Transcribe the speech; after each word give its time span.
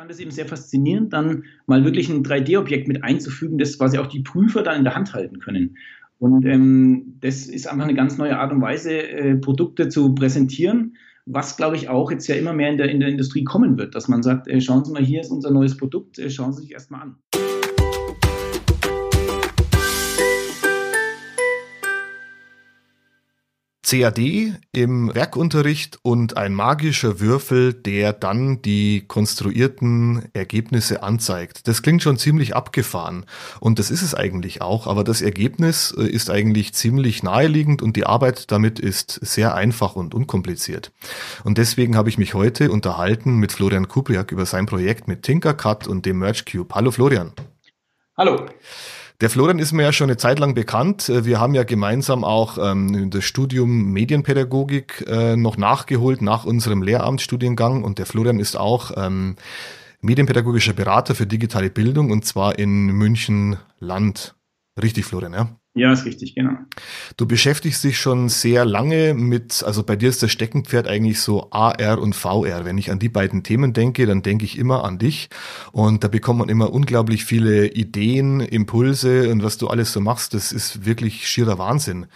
fand 0.00 0.10
es 0.10 0.18
eben 0.18 0.30
sehr 0.30 0.46
faszinierend, 0.46 1.12
dann 1.12 1.44
mal 1.66 1.84
wirklich 1.84 2.08
ein 2.08 2.24
3D-Objekt 2.24 2.88
mit 2.88 3.04
einzufügen, 3.04 3.58
das 3.58 3.76
quasi 3.76 3.98
auch 3.98 4.06
die 4.06 4.20
Prüfer 4.20 4.62
dann 4.62 4.78
in 4.78 4.84
der 4.84 4.94
Hand 4.94 5.12
halten 5.12 5.40
können. 5.40 5.76
Und 6.18 6.46
ähm, 6.46 7.18
das 7.20 7.46
ist 7.46 7.66
einfach 7.66 7.84
eine 7.84 7.92
ganz 7.92 8.16
neue 8.16 8.38
Art 8.38 8.50
und 8.50 8.62
Weise, 8.62 8.94
äh, 8.94 9.34
Produkte 9.36 9.90
zu 9.90 10.14
präsentieren, 10.14 10.96
was, 11.26 11.58
glaube 11.58 11.76
ich, 11.76 11.90
auch 11.90 12.10
jetzt 12.10 12.26
ja 12.28 12.34
immer 12.34 12.54
mehr 12.54 12.70
in 12.70 12.78
der, 12.78 12.88
in 12.88 13.00
der 13.00 13.10
Industrie 13.10 13.44
kommen 13.44 13.76
wird, 13.76 13.94
dass 13.94 14.08
man 14.08 14.22
sagt, 14.22 14.48
äh, 14.48 14.62
schauen 14.62 14.86
Sie 14.86 14.92
mal, 14.92 15.04
hier 15.04 15.20
ist 15.20 15.30
unser 15.30 15.50
neues 15.50 15.76
Produkt, 15.76 16.18
äh, 16.18 16.30
schauen 16.30 16.54
Sie 16.54 16.62
sich 16.62 16.72
erstmal 16.72 17.02
an. 17.02 17.16
CAD 23.90 24.52
im 24.70 25.12
Werkunterricht 25.16 25.98
und 26.02 26.36
ein 26.36 26.54
magischer 26.54 27.18
Würfel, 27.18 27.74
der 27.74 28.12
dann 28.12 28.62
die 28.62 29.04
konstruierten 29.08 30.28
Ergebnisse 30.32 31.02
anzeigt. 31.02 31.66
Das 31.66 31.82
klingt 31.82 32.00
schon 32.00 32.16
ziemlich 32.16 32.54
abgefahren 32.54 33.26
und 33.58 33.80
das 33.80 33.90
ist 33.90 34.02
es 34.02 34.14
eigentlich 34.14 34.62
auch, 34.62 34.86
aber 34.86 35.02
das 35.02 35.22
Ergebnis 35.22 35.92
äh, 35.98 36.04
ist 36.04 36.30
eigentlich 36.30 36.72
ziemlich 36.72 37.24
naheliegend 37.24 37.82
und 37.82 37.96
die 37.96 38.06
Arbeit 38.06 38.52
damit 38.52 38.78
ist 38.78 39.18
sehr 39.26 39.56
einfach 39.56 39.96
und 39.96 40.14
unkompliziert. 40.14 40.92
Und 41.42 41.58
deswegen 41.58 41.96
habe 41.96 42.10
ich 42.10 42.16
mich 42.16 42.34
heute 42.34 42.70
unterhalten 42.70 43.38
mit 43.38 43.50
Florian 43.50 43.88
Kubriak 43.88 44.30
über 44.30 44.46
sein 44.46 44.66
Projekt 44.66 45.08
mit 45.08 45.24
Tinkercad 45.24 45.88
und 45.88 46.06
dem 46.06 46.20
Merge 46.20 46.44
Cube. 46.48 46.72
Hallo 46.76 46.92
Florian. 46.92 47.32
Hallo. 48.16 48.46
Der 49.20 49.28
Florian 49.28 49.58
ist 49.58 49.72
mir 49.72 49.82
ja 49.82 49.92
schon 49.92 50.08
eine 50.08 50.16
Zeit 50.16 50.38
lang 50.38 50.54
bekannt. 50.54 51.10
Äh, 51.10 51.26
wir 51.26 51.38
haben 51.38 51.54
ja 51.54 51.64
gemeinsam 51.64 52.24
auch 52.24 52.56
ähm, 52.58 53.10
das 53.10 53.24
Studium 53.24 53.92
Medienpädagogik 53.92 55.04
äh, 55.06 55.36
noch 55.36 55.58
nachgeholt 55.58 56.22
nach 56.22 56.46
unserem 56.46 56.82
Lehramtsstudiengang 56.82 57.84
und 57.84 57.98
der 57.98 58.06
Florian 58.06 58.40
ist 58.40 58.56
auch 58.56 58.92
ähm, 58.96 59.36
medienpädagogischer 60.00 60.72
Berater 60.72 61.14
für 61.14 61.26
digitale 61.26 61.68
Bildung 61.68 62.10
und 62.10 62.24
zwar 62.24 62.58
in 62.58 62.86
München 62.86 63.58
Land. 63.78 64.34
Richtig, 64.80 65.04
Florian, 65.04 65.34
ja? 65.34 65.59
Ja, 65.80 65.94
ist 65.94 66.04
richtig, 66.04 66.34
genau. 66.34 66.58
Du 67.16 67.26
beschäftigst 67.26 67.82
dich 67.84 67.98
schon 67.98 68.28
sehr 68.28 68.66
lange 68.66 69.14
mit, 69.14 69.62
also 69.62 69.82
bei 69.82 69.96
dir 69.96 70.10
ist 70.10 70.22
das 70.22 70.30
Steckenpferd 70.30 70.86
eigentlich 70.86 71.22
so 71.22 71.50
AR 71.52 71.98
und 71.98 72.14
VR. 72.14 72.66
Wenn 72.66 72.76
ich 72.76 72.90
an 72.90 72.98
die 72.98 73.08
beiden 73.08 73.44
Themen 73.44 73.72
denke, 73.72 74.04
dann 74.04 74.20
denke 74.20 74.44
ich 74.44 74.58
immer 74.58 74.84
an 74.84 74.98
dich 74.98 75.30
und 75.72 76.04
da 76.04 76.08
bekommt 76.08 76.40
man 76.40 76.50
immer 76.50 76.70
unglaublich 76.70 77.24
viele 77.24 77.66
Ideen, 77.66 78.40
Impulse 78.40 79.30
und 79.30 79.42
was 79.42 79.56
du 79.56 79.68
alles 79.68 79.94
so 79.94 80.02
machst, 80.02 80.34
das 80.34 80.52
ist 80.52 80.84
wirklich 80.84 81.26
schierer 81.26 81.56
Wahnsinn. 81.56 82.08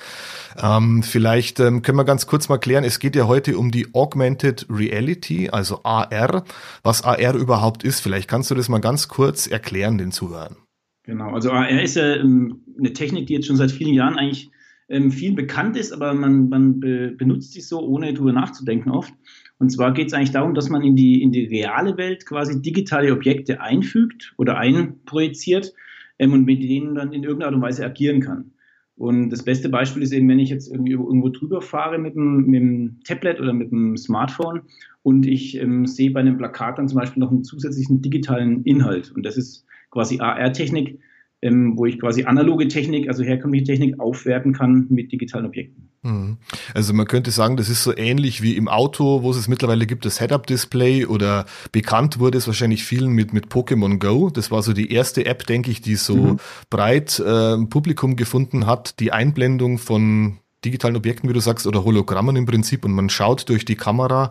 Ähm, 0.62 1.02
vielleicht 1.02 1.58
ähm, 1.58 1.80
können 1.80 1.96
wir 1.96 2.04
ganz 2.04 2.26
kurz 2.26 2.50
mal 2.50 2.58
klären, 2.58 2.84
es 2.84 2.98
geht 2.98 3.16
ja 3.16 3.26
heute 3.26 3.56
um 3.56 3.70
die 3.70 3.94
Augmented 3.94 4.66
Reality, 4.68 5.48
also 5.48 5.80
AR, 5.84 6.44
was 6.82 7.02
AR 7.02 7.34
überhaupt 7.34 7.82
ist. 7.82 8.00
Vielleicht 8.00 8.28
kannst 8.28 8.50
du 8.50 8.54
das 8.54 8.68
mal 8.68 8.80
ganz 8.80 9.08
kurz 9.08 9.46
erklären 9.46 9.96
den 9.96 10.12
Zuhörern. 10.12 10.56
Genau, 11.04 11.30
also 11.32 11.50
AR 11.50 11.82
ist 11.82 11.96
ja 11.96 12.16
ähm, 12.16 12.62
eine 12.78 12.92
Technik, 12.92 13.26
die 13.26 13.34
jetzt 13.34 13.46
schon 13.46 13.56
seit 13.56 13.70
vielen 13.70 13.94
Jahren 13.94 14.18
eigentlich 14.18 14.50
ähm, 14.88 15.10
viel 15.10 15.34
bekannt 15.34 15.76
ist, 15.76 15.92
aber 15.92 16.14
man, 16.14 16.48
man 16.48 16.80
be 16.80 17.14
benutzt 17.16 17.52
sie 17.52 17.60
so, 17.60 17.80
ohne 17.80 18.12
darüber 18.12 18.32
nachzudenken 18.32 18.90
oft. 18.90 19.12
Und 19.58 19.70
zwar 19.70 19.92
geht 19.92 20.08
es 20.08 20.14
eigentlich 20.14 20.32
darum, 20.32 20.54
dass 20.54 20.70
man 20.70 20.82
in 20.82 20.96
die, 20.96 21.22
in 21.22 21.30
die 21.30 21.44
reale 21.44 21.96
Welt 21.96 22.26
quasi 22.26 22.60
digitale 22.60 23.12
Objekte 23.12 23.60
einfügt 23.60 24.34
oder 24.38 24.56
einprojiziert 24.58 25.74
ähm, 26.18 26.32
und 26.32 26.44
mit 26.44 26.62
denen 26.62 26.94
dann 26.94 27.12
in 27.12 27.22
irgendeiner 27.22 27.48
Art 27.48 27.54
und 27.56 27.62
Weise 27.62 27.84
agieren 27.84 28.20
kann. 28.20 28.52
Und 28.96 29.30
das 29.30 29.42
beste 29.42 29.68
Beispiel 29.68 30.02
ist 30.02 30.12
eben, 30.12 30.28
wenn 30.28 30.38
ich 30.38 30.50
jetzt 30.50 30.70
irgendwie 30.70 30.92
irgendwo 30.92 31.28
drüber 31.28 31.60
fahre 31.60 31.98
mit 31.98 32.14
dem, 32.14 32.46
mit 32.46 32.60
dem 32.60 33.00
Tablet 33.04 33.40
oder 33.40 33.52
mit 33.52 33.72
dem 33.72 33.96
Smartphone 33.96 34.62
und 35.02 35.26
ich 35.26 35.56
ähm, 35.56 35.86
sehe 35.86 36.12
bei 36.12 36.20
einem 36.20 36.38
Plakat 36.38 36.78
dann 36.78 36.88
zum 36.88 36.98
Beispiel 36.98 37.20
noch 37.20 37.30
einen 37.30 37.44
zusätzlichen 37.44 38.02
digitalen 38.02 38.62
Inhalt. 38.62 39.12
Und 39.12 39.24
das 39.24 39.36
ist 39.36 39.66
quasi 39.90 40.20
AR-Technik, 40.20 41.00
ähm, 41.42 41.76
wo 41.76 41.86
ich 41.86 42.00
quasi 42.00 42.24
analoge 42.24 42.68
Technik, 42.68 43.08
also 43.08 43.22
herkömmliche 43.22 43.64
Technik 43.64 44.00
aufwerten 44.00 44.52
kann 44.52 44.86
mit 44.88 45.12
digitalen 45.12 45.46
Objekten. 45.46 45.90
Mhm. 46.02 46.38
Also 46.74 46.92
man 46.92 47.06
könnte 47.06 47.30
sagen, 47.30 47.56
das 47.56 47.68
ist 47.68 47.82
so 47.82 47.96
ähnlich 47.96 48.42
wie 48.42 48.56
im 48.56 48.68
Auto, 48.68 49.22
wo 49.22 49.30
es 49.30 49.48
mittlerweile 49.48 49.86
gibt, 49.86 50.04
das 50.04 50.20
Head-Up-Display 50.20 51.06
oder 51.06 51.46
bekannt 51.72 52.18
wurde 52.18 52.38
es 52.38 52.46
wahrscheinlich 52.46 52.84
vielen 52.84 53.12
mit, 53.12 53.32
mit 53.32 53.48
Pokémon 53.48 53.98
Go. 53.98 54.30
Das 54.30 54.50
war 54.50 54.62
so 54.62 54.72
die 54.72 54.92
erste 54.92 55.26
App, 55.26 55.46
denke 55.46 55.70
ich, 55.70 55.80
die 55.80 55.96
so 55.96 56.16
mhm. 56.16 56.36
breit 56.70 57.18
äh, 57.20 57.56
Publikum 57.66 58.16
gefunden 58.16 58.66
hat. 58.66 59.00
Die 59.00 59.12
Einblendung 59.12 59.78
von 59.78 60.38
digitalen 60.64 60.96
Objekten, 60.96 61.28
wie 61.28 61.34
du 61.34 61.40
sagst, 61.40 61.66
oder 61.66 61.84
Hologrammen 61.84 62.36
im 62.36 62.46
Prinzip 62.46 62.84
und 62.84 62.92
man 62.92 63.10
schaut 63.10 63.48
durch 63.48 63.64
die 63.64 63.76
Kamera 63.76 64.30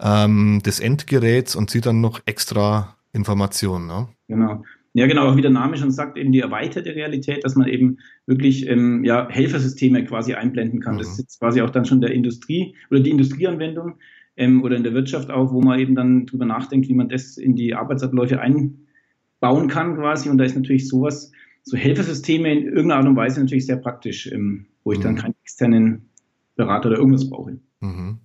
ähm, 0.00 0.60
des 0.64 0.80
Endgeräts 0.80 1.56
und 1.56 1.70
sieht 1.70 1.86
dann 1.86 2.00
noch 2.00 2.20
extra 2.26 2.96
Informationen. 3.12 3.86
Ne? 3.86 4.08
Genau. 4.28 4.62
Ja, 4.94 5.06
genau, 5.06 5.28
auch 5.28 5.36
wie 5.36 5.42
der 5.42 5.50
Name 5.50 5.78
schon 5.78 5.90
sagt, 5.90 6.18
eben 6.18 6.32
die 6.32 6.40
erweiterte 6.40 6.94
Realität, 6.94 7.44
dass 7.44 7.56
man 7.56 7.66
eben 7.66 7.98
wirklich 8.26 8.68
ähm, 8.68 9.04
ja, 9.04 9.26
Helfersysteme 9.28 10.04
quasi 10.04 10.34
einblenden 10.34 10.80
kann. 10.80 10.96
Mhm. 10.96 10.98
Das 10.98 11.08
ist 11.12 11.18
jetzt 11.18 11.38
quasi 11.38 11.62
auch 11.62 11.70
dann 11.70 11.86
schon 11.86 12.02
der 12.02 12.12
Industrie 12.12 12.76
oder 12.90 13.00
die 13.00 13.10
Industrieanwendung 13.10 13.94
ähm, 14.36 14.62
oder 14.62 14.76
in 14.76 14.82
der 14.82 14.92
Wirtschaft 14.92 15.30
auch, 15.30 15.52
wo 15.52 15.62
man 15.62 15.80
eben 15.80 15.94
dann 15.94 16.26
drüber 16.26 16.44
nachdenkt, 16.44 16.88
wie 16.88 16.94
man 16.94 17.08
das 17.08 17.38
in 17.38 17.56
die 17.56 17.74
Arbeitsabläufe 17.74 18.38
einbauen 18.40 19.68
kann 19.68 19.96
quasi. 19.96 20.28
Und 20.28 20.36
da 20.36 20.44
ist 20.44 20.56
natürlich 20.56 20.88
sowas, 20.88 21.32
so 21.62 21.76
Helfersysteme 21.76 22.52
in 22.52 22.64
irgendeiner 22.64 22.96
Art 22.96 23.08
und 23.08 23.16
Weise 23.16 23.40
natürlich 23.40 23.66
sehr 23.66 23.76
praktisch, 23.76 24.30
ähm, 24.30 24.66
wo 24.84 24.92
ich 24.92 24.98
mhm. 24.98 25.04
dann 25.04 25.16
keinen 25.16 25.34
externen 25.42 26.10
Berater 26.54 26.90
oder 26.90 26.98
irgendwas 26.98 27.30
brauche. 27.30 27.58
Mhm. 27.80 28.18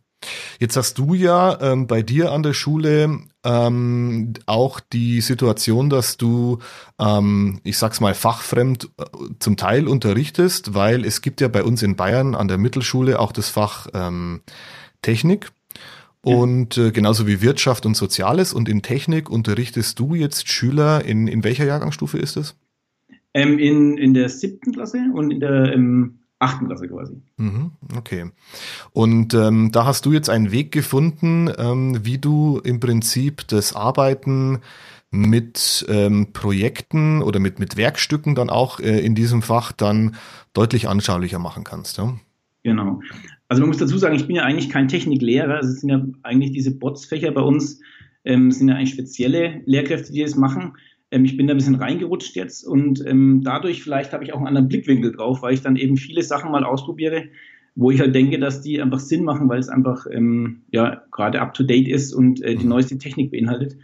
Jetzt 0.60 0.76
hast 0.78 0.98
du 0.98 1.14
ja 1.14 1.60
ähm, 1.62 1.88
bei 1.88 2.02
dir 2.02 2.32
an 2.32 2.44
der 2.44 2.54
Schule 2.54 3.20
ähm, 3.44 4.34
auch 4.46 4.80
die 4.80 5.22
Situation, 5.22 5.90
dass 5.90 6.18
du, 6.18 6.60
ähm, 7.00 7.60
ich 7.64 7.78
sag's 7.78 8.02
mal, 8.02 8.14
fachfremd 8.14 8.90
äh, 8.98 9.04
zum 9.40 9.58
Teil 9.58 9.88
unterrichtest, 9.88 10.74
weil 10.74 11.06
es 11.06 11.22
gibt 11.22 11.42
ja 11.42 11.48
bei 11.48 11.64
uns 11.64 11.84
in 11.84 11.96
Bayern 11.96 12.36
an 12.36 12.48
der 12.48 12.58
Mittelschule 12.58 13.20
auch 13.20 13.32
das 13.32 13.50
Fach 13.50 13.88
ähm, 13.94 14.42
Technik. 15.02 15.52
Und 16.22 16.78
äh, 16.78 16.92
genauso 16.92 17.26
wie 17.26 17.42
Wirtschaft 17.42 17.86
und 17.86 17.96
Soziales. 17.96 18.52
Und 18.52 18.68
in 18.68 18.82
Technik 18.82 19.30
unterrichtest 19.30 19.98
du 19.98 20.14
jetzt 20.14 20.50
Schüler 20.50 21.06
in, 21.06 21.28
in 21.28 21.44
welcher 21.46 21.66
Jahrgangsstufe 21.66 22.18
ist 22.18 22.36
es? 22.36 22.58
Ähm, 23.34 23.60
in, 23.60 23.98
in 23.98 24.14
der 24.14 24.28
siebten 24.28 24.74
Klasse 24.74 25.06
und 25.14 25.32
in 25.32 25.40
der 25.40 25.72
ähm, 25.74 26.20
achten 26.40 26.68
Klasse 26.68 26.88
quasi. 26.88 27.22
Mhm, 27.38 27.72
okay. 27.96 28.32
Und 28.94 29.34
ähm, 29.34 29.72
da 29.72 29.86
hast 29.86 30.06
du 30.06 30.14
jetzt 30.14 30.30
einen 30.30 30.52
Weg 30.52 30.72
gefunden, 30.72 31.50
ähm, 31.58 32.00
wie 32.04 32.18
du 32.18 32.60
im 32.64 32.80
Prinzip 32.80 33.48
das 33.48 33.76
Arbeiten 33.76 34.60
mit 35.10 35.86
ähm, 35.90 36.34
Projekten 36.34 37.22
oder 37.22 37.40
mit, 37.40 37.60
mit 37.60 37.78
Werkstücken 37.78 38.36
dann 38.36 38.50
auch 38.50 38.80
äh, 38.80 39.00
in 39.00 39.16
diesem 39.16 39.42
Fach 39.42 39.72
dann 39.72 40.16
deutlich 40.54 40.88
anschaulicher 40.90 41.40
machen 41.40 41.64
kannst. 41.64 41.98
Ja? 41.98 42.18
Genau. 42.64 43.02
Also 43.48 43.62
man 43.62 43.70
muss 43.70 43.78
dazu 43.78 43.98
sagen, 43.98 44.16
ich 44.16 44.28
bin 44.28 44.36
ja 44.36 44.44
eigentlich 44.44 44.70
kein 44.70 44.90
Techniklehrer. 44.90 45.56
Also 45.56 45.70
es 45.70 45.80
sind 45.80 45.90
ja 45.90 46.06
eigentlich 46.24 46.52
diese 46.52 46.78
Botsfächer 46.78 47.32
bei 47.32 47.42
uns, 47.42 47.80
ähm, 48.26 48.52
sind 48.52 48.68
ja 48.68 48.76
eigentlich 48.76 48.94
spezielle 48.94 49.62
Lehrkräfte, 49.66 50.12
die 50.12 50.22
das 50.22 50.36
machen. 50.36 50.74
Ähm, 51.12 51.26
ich 51.26 51.38
bin 51.38 51.48
da 51.48 51.54
ein 51.54 51.58
bisschen 51.58 51.76
reingerutscht 51.76 52.36
jetzt 52.36 52.64
und 52.66 53.06
ähm, 53.06 53.42
dadurch 53.44 53.84
vielleicht 53.84 54.14
habe 54.14 54.24
ich 54.24 54.34
auch 54.34 54.38
einen 54.38 54.48
anderen 54.48 54.68
Blickwinkel 54.68 55.12
drauf, 55.12 55.42
weil 55.42 55.54
ich 55.54 55.62
dann 55.62 55.76
eben 55.76 55.98
viele 55.98 56.22
Sachen 56.22 56.52
mal 56.52 56.64
ausprobiere, 56.64 57.26
wo 57.76 57.92
ich 57.92 58.00
halt 58.00 58.16
denke, 58.16 58.40
dass 58.40 58.62
die 58.62 58.82
einfach 58.82 59.00
Sinn 59.00 59.24
machen, 59.24 59.50
weil 59.50 59.60
es 59.60 59.70
einfach 59.70 60.06
ähm, 60.12 60.64
ja 60.72 61.04
gerade 61.12 61.42
up 61.42 61.54
to 61.54 61.64
date 61.64 61.88
ist 61.88 62.14
und 62.14 62.42
äh, 62.42 62.56
die 62.56 62.64
mhm. 62.64 62.70
neueste 62.70 62.98
Technik 62.98 63.32
beinhaltet, 63.32 63.78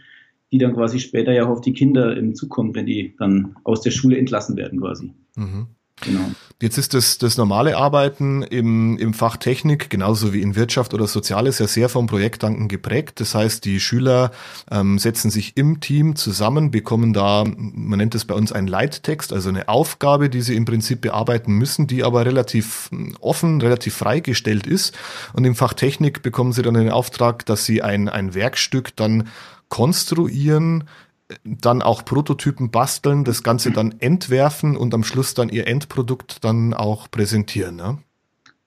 die 0.52 0.58
dann 0.58 0.74
quasi 0.74 0.98
später 0.98 1.32
ja 1.32 1.46
auch 1.46 1.50
auf 1.50 1.60
die 1.60 1.72
Kinder 1.72 2.16
ähm, 2.16 2.34
zukommt, 2.34 2.74
wenn 2.74 2.86
die 2.86 3.14
dann 3.18 3.56
aus 3.64 3.80
der 3.80 3.90
Schule 3.90 4.18
entlassen 4.18 4.56
werden 4.56 4.80
quasi. 4.80 5.12
Mhm. 5.36 5.68
Genau. 6.00 6.32
Jetzt 6.60 6.78
ist 6.78 6.94
das, 6.94 7.18
das 7.18 7.36
normale 7.36 7.76
Arbeiten 7.76 8.42
im, 8.42 8.96
im 8.98 9.12
Fach 9.12 9.36
Technik, 9.36 9.90
genauso 9.90 10.32
wie 10.32 10.40
in 10.40 10.56
Wirtschaft 10.56 10.94
oder 10.94 11.06
Soziales, 11.06 11.58
ja 11.58 11.66
sehr 11.66 11.88
vom 11.88 12.06
Projektdanken 12.06 12.68
geprägt. 12.68 13.20
Das 13.20 13.34
heißt, 13.34 13.64
die 13.64 13.80
Schüler 13.80 14.30
ähm, 14.70 14.98
setzen 14.98 15.30
sich 15.30 15.56
im 15.56 15.80
Team 15.80 16.16
zusammen, 16.16 16.70
bekommen 16.70 17.12
da, 17.12 17.44
man 17.44 17.98
nennt 17.98 18.14
es 18.14 18.24
bei 18.24 18.34
uns 18.34 18.50
einen 18.50 18.66
Leittext, 18.66 19.32
also 19.32 19.48
eine 19.48 19.68
Aufgabe, 19.68 20.30
die 20.30 20.42
sie 20.42 20.56
im 20.56 20.64
Prinzip 20.64 21.00
bearbeiten 21.00 21.52
müssen, 21.52 21.86
die 21.86 22.02
aber 22.02 22.24
relativ 22.24 22.88
hm, 22.90 23.16
offen, 23.20 23.60
relativ 23.60 23.94
freigestellt 23.94 24.66
ist. 24.66 24.96
Und 25.32 25.44
im 25.44 25.54
Fach 25.56 25.74
Technik 25.74 26.22
bekommen 26.22 26.52
sie 26.52 26.62
dann 26.62 26.74
den 26.74 26.90
Auftrag, 26.90 27.44
dass 27.46 27.66
sie 27.66 27.82
ein, 27.82 28.08
ein 28.08 28.34
Werkstück 28.34 28.96
dann 28.96 29.28
konstruieren, 29.68 30.84
dann 31.44 31.82
auch 31.82 32.04
Prototypen 32.04 32.70
basteln, 32.70 33.24
das 33.24 33.42
Ganze 33.42 33.70
dann 33.70 33.94
entwerfen 33.98 34.76
und 34.76 34.94
am 34.94 35.04
Schluss 35.04 35.34
dann 35.34 35.48
ihr 35.48 35.66
Endprodukt 35.66 36.44
dann 36.44 36.74
auch 36.74 37.10
präsentieren. 37.10 37.76
Ne? 37.76 37.98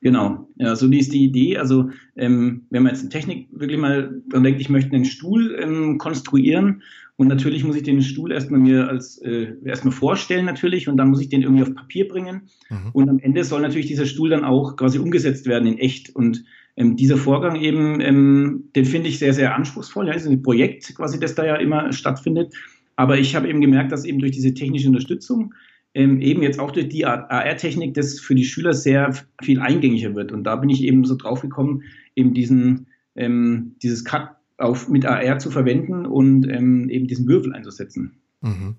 Genau, 0.02 0.48
ja, 0.56 0.76
so 0.76 0.88
die 0.88 1.00
ist 1.00 1.14
die 1.14 1.24
Idee. 1.24 1.58
Also 1.58 1.90
ähm, 2.16 2.66
wenn 2.70 2.84
man 2.84 2.94
jetzt 2.94 3.04
in 3.04 3.10
Technik 3.10 3.48
wirklich 3.52 3.80
mal 3.80 4.22
dran 4.30 4.44
denkt, 4.44 4.62
ich 4.62 4.70
möchte 4.70 4.96
einen 4.96 5.06
Stuhl 5.06 5.58
ähm, 5.60 5.98
konstruieren 5.98 6.84
und 7.16 7.28
natürlich 7.28 7.64
muss 7.64 7.76
ich 7.76 7.84
den 7.84 8.02
Stuhl 8.04 8.32
erstmal 8.32 8.60
mir 8.60 8.88
als 8.88 9.18
äh, 9.20 9.54
erstmal 9.66 9.94
vorstellen 9.94 10.46
natürlich 10.46 10.88
und 10.88 10.98
dann 10.98 11.10
muss 11.10 11.22
ich 11.22 11.30
den 11.30 11.42
irgendwie 11.42 11.64
auf 11.64 11.74
Papier 11.74 12.08
bringen 12.08 12.44
mhm. 12.70 12.92
und 12.94 13.10
am 13.10 13.20
Ende 13.20 13.44
soll 13.44 13.62
natürlich 13.62 13.88
dieser 13.88 14.06
Stuhl 14.06 14.30
dann 14.30 14.46
auch 14.46 14.76
quasi 14.76 15.00
umgesetzt 15.00 15.48
werden 15.48 15.68
in 15.68 15.80
echt 15.80 16.16
und 16.16 16.44
ähm, 16.78 16.96
dieser 16.96 17.18
Vorgang 17.18 17.56
eben, 17.56 18.00
ähm, 18.00 18.70
den 18.76 18.86
finde 18.86 19.10
ich 19.10 19.20
sehr, 19.20 19.34
sehr 19.34 19.56
anspruchsvoll. 19.56 20.08
Ja, 20.08 20.14
das 20.14 20.24
ist 20.24 20.30
ein 20.30 20.44
Projekt 20.44 20.96
quasi, 20.96 21.20
das 21.20 21.36
da 21.36 21.46
ja 21.46 21.56
immer 21.56 21.92
stattfindet. 21.92 22.54
Aber 22.96 23.18
ich 23.18 23.36
habe 23.36 23.50
eben 23.50 23.62
gemerkt, 23.62 23.92
dass 23.92 24.06
eben 24.06 24.20
durch 24.20 24.32
diese 24.32 24.54
technische 24.54 24.88
Unterstützung 24.88 25.54
ähm, 25.94 26.22
eben 26.22 26.44
jetzt 26.44 26.60
auch 26.60 26.72
durch 26.72 26.90
die 26.90 27.06
AR-Technik 27.06 27.96
das 27.96 28.20
für 28.20 28.36
die 28.36 28.46
Schüler 28.46 28.74
sehr 28.74 29.14
viel 29.42 29.60
eingängiger 29.60 30.16
wird. 30.16 30.32
Und 30.32 30.44
da 30.44 30.56
bin 30.56 30.70
ich 30.70 30.84
eben 30.84 31.04
so 31.04 31.16
drauf 31.16 31.42
gekommen, 31.42 31.84
eben 32.16 32.34
diesen, 32.34 32.88
ähm, 33.16 33.76
dieses 33.82 34.06
Cut 34.06 34.30
auf, 34.60 34.88
mit 34.90 35.06
AR 35.06 35.40
zu 35.40 35.50
verwenden 35.50 36.06
und 36.06 36.48
ähm, 36.48 36.90
eben 36.90 37.08
diesen 37.08 37.28
Würfel 37.28 37.54
einzusetzen. 37.54 38.20
Mhm. 38.42 38.76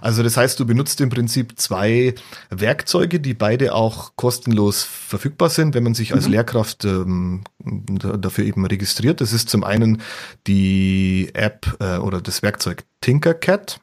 Also 0.00 0.22
das 0.22 0.36
heißt, 0.36 0.58
du 0.58 0.66
benutzt 0.66 1.00
im 1.00 1.10
Prinzip 1.10 1.58
zwei 1.58 2.14
Werkzeuge, 2.50 3.20
die 3.20 3.34
beide 3.34 3.74
auch 3.74 4.12
kostenlos 4.16 4.82
verfügbar 4.82 5.50
sind, 5.50 5.74
wenn 5.74 5.84
man 5.84 5.94
sich 5.94 6.12
als 6.14 6.26
mhm. 6.26 6.32
Lehrkraft 6.32 6.84
ähm, 6.84 7.42
dafür 7.58 8.44
eben 8.44 8.64
registriert. 8.66 9.20
Das 9.20 9.32
ist 9.32 9.48
zum 9.48 9.64
einen 9.64 10.02
die 10.46 11.30
App 11.34 11.76
äh, 11.80 11.98
oder 11.98 12.20
das 12.20 12.42
Werkzeug 12.42 12.84
Tinkercad 13.00 13.80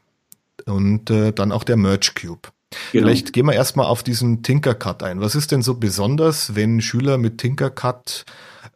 und 0.66 1.10
äh, 1.10 1.32
dann 1.32 1.52
auch 1.52 1.64
der 1.64 1.78
Merge 1.78 2.12
Cube. 2.20 2.50
Genau. 2.92 3.08
Vielleicht 3.08 3.34
gehen 3.34 3.46
wir 3.46 3.54
erstmal 3.54 3.88
auf 3.88 4.04
diesen 4.04 4.44
Tinkercad 4.44 5.04
ein. 5.04 5.22
Was 5.22 5.36
ist 5.36 5.52
denn 5.52 5.62
so 5.62 5.76
besonders, 5.76 6.56
wenn 6.56 6.82
Schüler 6.82 7.18
mit 7.18 7.40
Tinkercad 7.40 8.26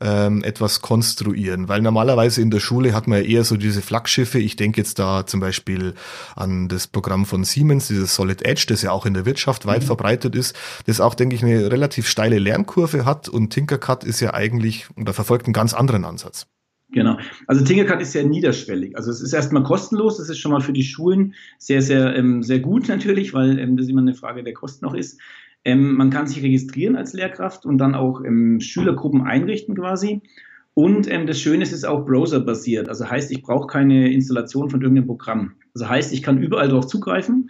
ähm, 0.04 0.44
etwas 0.44 0.82
konstruieren. 0.82 1.70
Weil 1.70 1.82
normalerweise 1.82 2.42
in 2.42 2.52
der 2.52 2.60
Schule 2.60 2.94
hat 2.94 3.08
man 3.08 3.20
ja 3.24 3.26
eher 3.26 3.44
so 3.44 3.58
diese 3.58 3.82
Flaggschiffe. 3.82 4.40
Ich 4.40 4.56
denke 4.56 4.82
jetzt 4.82 5.00
da 5.00 5.26
zum 5.26 5.40
Beispiel 5.40 5.94
an 6.36 6.68
das 6.68 6.88
Programm 6.88 7.26
von 7.26 7.44
Siemens, 7.44 7.88
dieses 7.88 8.16
Solid 8.16 8.46
Edge, 8.46 8.66
das 8.68 8.82
ja 8.82 8.92
auch 8.92 9.06
in 9.06 9.14
der 9.14 9.26
Wirtschaft 9.26 9.66
weit 9.66 9.82
mhm. 9.82 9.88
verbreitet 9.88 10.36
ist, 10.36 10.56
das 10.86 11.00
auch, 11.00 11.16
denke 11.16 11.36
ich, 11.36 11.44
eine 11.44 11.72
relativ 11.72 12.08
steile 12.08 12.40
Lernkurve 12.40 13.06
hat. 13.06 13.30
Und 13.30 13.52
Tinkercad 13.52 14.04
ist 14.04 14.20
ja 14.20 14.34
eigentlich 14.34 14.88
oder 14.98 15.14
verfolgt 15.14 15.46
einen 15.46 15.54
ganz 15.54 15.74
anderen 15.74 16.06
Ansatz. 16.06 16.48
Genau. 16.94 17.18
Also 17.48 17.64
Tinkercad 17.64 18.02
ist 18.02 18.14
sehr 18.14 18.24
niederschwellig. 18.24 18.96
Also 18.96 19.12
es 19.12 19.22
ist 19.22 19.34
erstmal 19.34 19.64
kostenlos. 19.64 20.18
Das 20.18 20.30
ist 20.30 20.38
schon 20.38 20.52
mal 20.52 20.62
für 20.62 20.74
die 20.74 20.84
Schulen 20.84 21.34
sehr, 21.58 21.82
sehr, 21.82 22.16
ähm, 22.16 22.44
sehr 22.44 22.60
gut 22.60 22.88
natürlich, 22.88 23.34
weil 23.34 23.60
ähm, 23.60 23.78
das 23.78 23.88
immer 23.88 24.02
eine 24.02 24.14
Frage 24.14 24.44
der 24.44 24.54
Kosten 24.54 24.86
noch 24.86 24.94
ist. 24.94 25.20
Ähm, 25.66 25.96
man 25.96 26.10
kann 26.10 26.28
sich 26.28 26.44
registrieren 26.44 26.96
als 26.96 27.14
Lehrkraft 27.14 27.66
und 27.66 27.78
dann 27.78 27.96
auch 27.96 28.24
ähm, 28.24 28.60
Schülergruppen 28.60 29.22
einrichten 29.24 29.76
quasi. 29.76 30.22
Und 30.76 31.10
ähm, 31.12 31.28
das 31.28 31.40
Schöne 31.40 31.64
ist, 31.64 31.70
es 31.70 31.80
ist 31.80 31.86
auch 31.86 32.06
browserbasiert. 32.06 32.90
Also 32.90 33.10
heißt, 33.10 33.32
ich 33.32 33.42
brauche 33.42 33.68
keine 33.68 34.12
Installation 34.12 34.70
von 34.70 34.82
irgendeinem 34.82 35.08
Programm. 35.08 35.54
Also 35.74 35.88
heißt, 35.88 36.14
ich 36.14 36.24
kann 36.24 36.42
überall 36.42 36.70
darauf 36.70 36.88
zugreifen. 36.88 37.50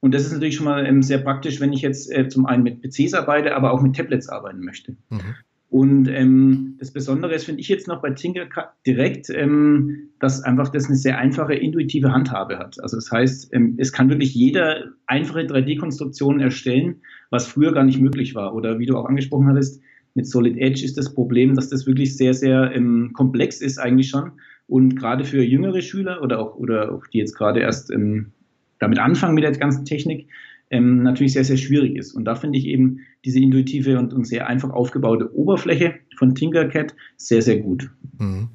Und 0.00 0.12
das 0.12 0.26
ist 0.26 0.32
natürlich 0.32 0.56
schon 0.56 0.66
mal 0.66 0.84
ähm, 0.84 1.02
sehr 1.02 1.18
praktisch, 1.18 1.60
wenn 1.60 1.72
ich 1.72 1.80
jetzt 1.80 2.12
äh, 2.12 2.28
zum 2.28 2.46
einen 2.46 2.62
mit 2.62 2.82
PCs 2.82 3.14
arbeite, 3.14 3.56
aber 3.56 3.72
auch 3.72 3.80
mit 3.80 3.96
Tablets 3.96 4.28
arbeiten 4.28 4.60
möchte. 4.60 4.96
Mhm. 5.08 5.34
Und 5.74 6.06
ähm, 6.06 6.76
das 6.78 6.92
Besondere 6.92 7.34
ist, 7.34 7.46
finde 7.46 7.60
ich 7.60 7.66
jetzt 7.66 7.88
noch 7.88 8.00
bei 8.00 8.10
Tinkercad 8.10 8.74
direkt, 8.86 9.28
ähm, 9.28 10.10
dass 10.20 10.40
einfach 10.40 10.68
das 10.68 10.86
eine 10.86 10.94
sehr 10.94 11.18
einfache, 11.18 11.54
intuitive 11.54 12.12
Handhabe 12.12 12.60
hat. 12.60 12.80
Also 12.80 12.96
das 12.96 13.10
heißt, 13.10 13.52
ähm, 13.52 13.74
es 13.78 13.92
kann 13.92 14.08
wirklich 14.08 14.36
jeder 14.36 14.84
einfache 15.08 15.40
3D-Konstruktionen 15.40 16.38
erstellen, 16.38 17.00
was 17.30 17.48
früher 17.48 17.72
gar 17.72 17.82
nicht 17.82 18.00
möglich 18.00 18.36
war. 18.36 18.54
Oder 18.54 18.78
wie 18.78 18.86
du 18.86 18.96
auch 18.96 19.06
angesprochen 19.06 19.48
hattest, 19.48 19.82
mit 20.14 20.28
Solid 20.28 20.58
Edge 20.58 20.84
ist 20.84 20.96
das 20.96 21.12
Problem, 21.12 21.56
dass 21.56 21.70
das 21.70 21.88
wirklich 21.88 22.16
sehr, 22.16 22.34
sehr 22.34 22.70
ähm, 22.72 23.10
komplex 23.12 23.60
ist 23.60 23.78
eigentlich 23.78 24.10
schon. 24.10 24.30
Und 24.68 24.94
gerade 24.94 25.24
für 25.24 25.42
jüngere 25.42 25.82
Schüler 25.82 26.22
oder 26.22 26.38
auch, 26.38 26.54
oder 26.54 26.92
auch 26.92 27.08
die 27.08 27.18
jetzt 27.18 27.34
gerade 27.34 27.58
erst 27.58 27.90
ähm, 27.90 28.30
damit 28.78 29.00
anfangen 29.00 29.34
mit 29.34 29.42
der 29.42 29.50
ganzen 29.50 29.84
Technik, 29.84 30.28
ähm, 30.70 31.02
natürlich 31.02 31.34
sehr, 31.34 31.44
sehr 31.44 31.56
schwierig 31.56 31.96
ist. 31.96 32.14
Und 32.14 32.24
da 32.24 32.34
finde 32.34 32.58
ich 32.58 32.66
eben 32.66 33.00
diese 33.24 33.38
intuitive 33.38 33.98
und, 33.98 34.12
und, 34.12 34.26
sehr 34.26 34.46
einfach 34.48 34.70
aufgebaute 34.70 35.34
Oberfläche 35.34 35.94
von 36.16 36.34
Tinkercad 36.34 36.94
sehr, 37.16 37.42
sehr 37.42 37.58
gut. 37.58 37.90
Mhm. 38.18 38.48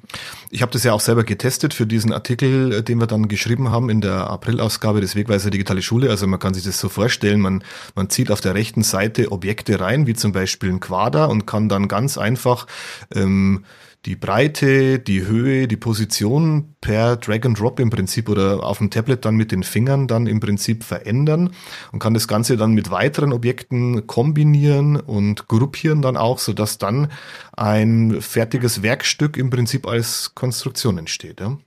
Ich 0.50 0.62
habe 0.62 0.72
das 0.72 0.84
ja 0.84 0.92
auch 0.92 1.00
selber 1.00 1.24
getestet 1.24 1.74
für 1.74 1.86
diesen 1.86 2.12
Artikel, 2.12 2.72
äh, 2.72 2.82
den 2.82 2.98
wir 2.98 3.06
dann 3.06 3.28
geschrieben 3.28 3.70
haben 3.70 3.90
in 3.90 4.00
der 4.00 4.30
Aprilausgabe 4.30 5.00
des 5.00 5.16
Wegweiser 5.16 5.50
Digitale 5.50 5.82
Schule. 5.82 6.10
Also 6.10 6.26
man 6.26 6.38
kann 6.38 6.54
sich 6.54 6.64
das 6.64 6.78
so 6.78 6.88
vorstellen, 6.88 7.40
man, 7.40 7.62
man 7.94 8.10
zieht 8.10 8.30
auf 8.30 8.40
der 8.40 8.54
rechten 8.54 8.82
Seite 8.82 9.32
Objekte 9.32 9.80
rein, 9.80 10.06
wie 10.06 10.14
zum 10.14 10.32
Beispiel 10.32 10.70
ein 10.70 10.80
Quader 10.80 11.28
und 11.28 11.46
kann 11.46 11.68
dann 11.68 11.88
ganz 11.88 12.18
einfach 12.18 12.66
ähm, 13.14 13.64
die 14.06 14.16
Breite, 14.16 14.98
die 14.98 15.26
Höhe, 15.26 15.68
die 15.68 15.76
Position 15.76 16.74
per 16.80 17.16
Drag 17.16 17.44
and 17.44 17.58
Drop 17.58 17.78
im 17.80 17.90
Prinzip 17.90 18.30
oder 18.30 18.64
auf 18.64 18.78
dem 18.78 18.90
Tablet 18.90 19.24
dann 19.24 19.36
mit 19.36 19.52
den 19.52 19.62
Fingern 19.62 20.08
dann 20.08 20.26
im 20.26 20.40
Prinzip 20.40 20.84
verändern 20.84 21.50
und 21.92 21.98
kann 21.98 22.14
das 22.14 22.26
Ganze 22.26 22.56
dann 22.56 22.72
mit 22.72 22.90
weiteren 22.90 23.32
Objekten 23.32 24.06
kombinieren 24.06 24.96
und 24.96 25.48
gruppieren 25.48 26.00
dann 26.00 26.16
auch, 26.16 26.38
so 26.38 26.54
dass 26.54 26.78
dann 26.78 27.08
ein 27.52 28.22
fertiges 28.22 28.82
Werkstück 28.82 29.36
im 29.36 29.50
Prinzip 29.50 29.86
als 29.86 30.34
Konstruktion 30.34 30.96
entsteht. 30.96 31.40
Ja? 31.40 31.58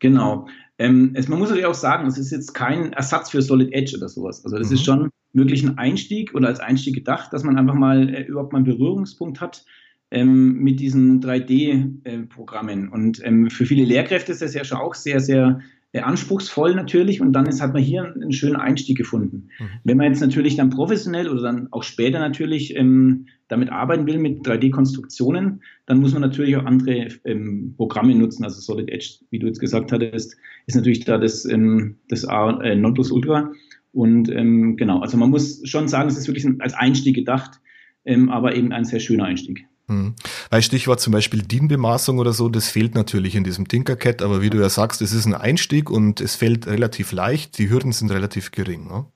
Genau. 0.00 0.48
Ähm, 0.78 1.12
es, 1.14 1.28
man 1.28 1.38
muss 1.38 1.48
natürlich 1.50 1.66
auch 1.66 1.74
sagen, 1.74 2.06
es 2.08 2.18
ist 2.18 2.32
jetzt 2.32 2.52
kein 2.52 2.92
Ersatz 2.92 3.30
für 3.30 3.40
Solid 3.42 3.72
Edge 3.72 3.96
oder 3.96 4.08
sowas. 4.08 4.44
Also 4.44 4.58
das 4.58 4.68
mhm. 4.68 4.74
ist 4.74 4.84
schon 4.84 5.10
wirklich 5.32 5.62
ein 5.62 5.78
Einstieg 5.78 6.34
oder 6.34 6.48
als 6.48 6.58
Einstieg 6.58 6.94
gedacht, 6.94 7.32
dass 7.32 7.44
man 7.44 7.56
einfach 7.56 7.74
mal 7.74 8.12
äh, 8.12 8.22
überhaupt 8.22 8.52
mal 8.52 8.58
einen 8.58 8.66
Berührungspunkt 8.66 9.40
hat 9.40 9.64
ähm, 10.10 10.58
mit 10.62 10.80
diesen 10.80 11.20
3D-Programmen. 11.20 12.88
Äh, 12.88 12.90
und 12.90 13.20
ähm, 13.24 13.50
für 13.50 13.66
viele 13.66 13.84
Lehrkräfte 13.84 14.32
ist 14.32 14.42
das 14.42 14.54
ja 14.54 14.64
schon 14.64 14.78
auch 14.78 14.94
sehr, 14.94 15.20
sehr 15.20 15.60
äh, 15.92 16.00
anspruchsvoll 16.00 16.74
natürlich. 16.74 17.20
Und 17.20 17.32
dann 17.32 17.46
ist, 17.46 17.60
hat 17.60 17.72
man 17.72 17.82
hier 17.82 18.04
einen 18.04 18.32
schönen 18.32 18.56
Einstieg 18.56 18.96
gefunden. 18.96 19.48
Mhm. 19.58 19.64
Wenn 19.84 19.96
man 19.96 20.06
jetzt 20.06 20.20
natürlich 20.20 20.56
dann 20.56 20.70
professionell 20.70 21.28
oder 21.28 21.42
dann 21.42 21.68
auch 21.72 21.82
später 21.82 22.18
natürlich 22.18 22.76
ähm, 22.76 23.26
damit 23.48 23.70
arbeiten 23.70 24.06
will 24.06 24.18
mit 24.18 24.46
3D-Konstruktionen, 24.46 25.62
dann 25.86 26.00
muss 26.00 26.12
man 26.12 26.22
natürlich 26.22 26.56
auch 26.56 26.64
andere 26.64 27.08
ähm, 27.24 27.74
Programme 27.76 28.14
nutzen. 28.14 28.44
Also 28.44 28.60
Solid 28.60 28.90
Edge, 28.90 29.18
wie 29.30 29.38
du 29.38 29.46
jetzt 29.46 29.60
gesagt 29.60 29.90
hattest, 29.92 30.36
ist 30.66 30.74
natürlich 30.74 31.04
da 31.04 31.18
das, 31.18 31.44
ähm, 31.44 31.96
das 32.08 32.24
A, 32.24 32.60
äh, 32.62 32.76
Nonplusultra. 32.76 33.52
Und 33.92 34.30
ähm, 34.30 34.76
genau, 34.76 35.00
also 35.00 35.16
man 35.16 35.30
muss 35.30 35.62
schon 35.66 35.88
sagen, 35.88 36.08
es 36.08 36.18
ist 36.18 36.28
wirklich 36.28 36.46
als 36.60 36.74
Einstieg 36.74 37.14
gedacht, 37.14 37.60
ähm, 38.04 38.28
aber 38.28 38.54
eben 38.54 38.72
ein 38.72 38.84
sehr 38.84 39.00
schöner 39.00 39.24
Einstieg. 39.24 39.66
Hm. 39.88 40.14
Weil 40.50 40.62
Stichwort 40.62 41.00
zum 41.00 41.12
Beispiel 41.12 41.42
DIN-Bemaßung 41.42 42.18
oder 42.18 42.32
so, 42.32 42.48
das 42.48 42.68
fehlt 42.68 42.94
natürlich 42.94 43.36
in 43.36 43.44
diesem 43.44 43.68
Tinkercad, 43.68 44.20
aber 44.20 44.42
wie 44.42 44.50
du 44.50 44.58
ja 44.58 44.68
sagst, 44.68 45.00
es 45.00 45.12
ist 45.12 45.26
ein 45.26 45.34
Einstieg 45.34 45.90
und 45.90 46.20
es 46.20 46.34
fällt 46.34 46.66
relativ 46.66 47.12
leicht, 47.12 47.58
die 47.58 47.70
Hürden 47.70 47.92
sind 47.92 48.10
relativ 48.10 48.50
gering. 48.50 48.88
Ne? 48.88 49.06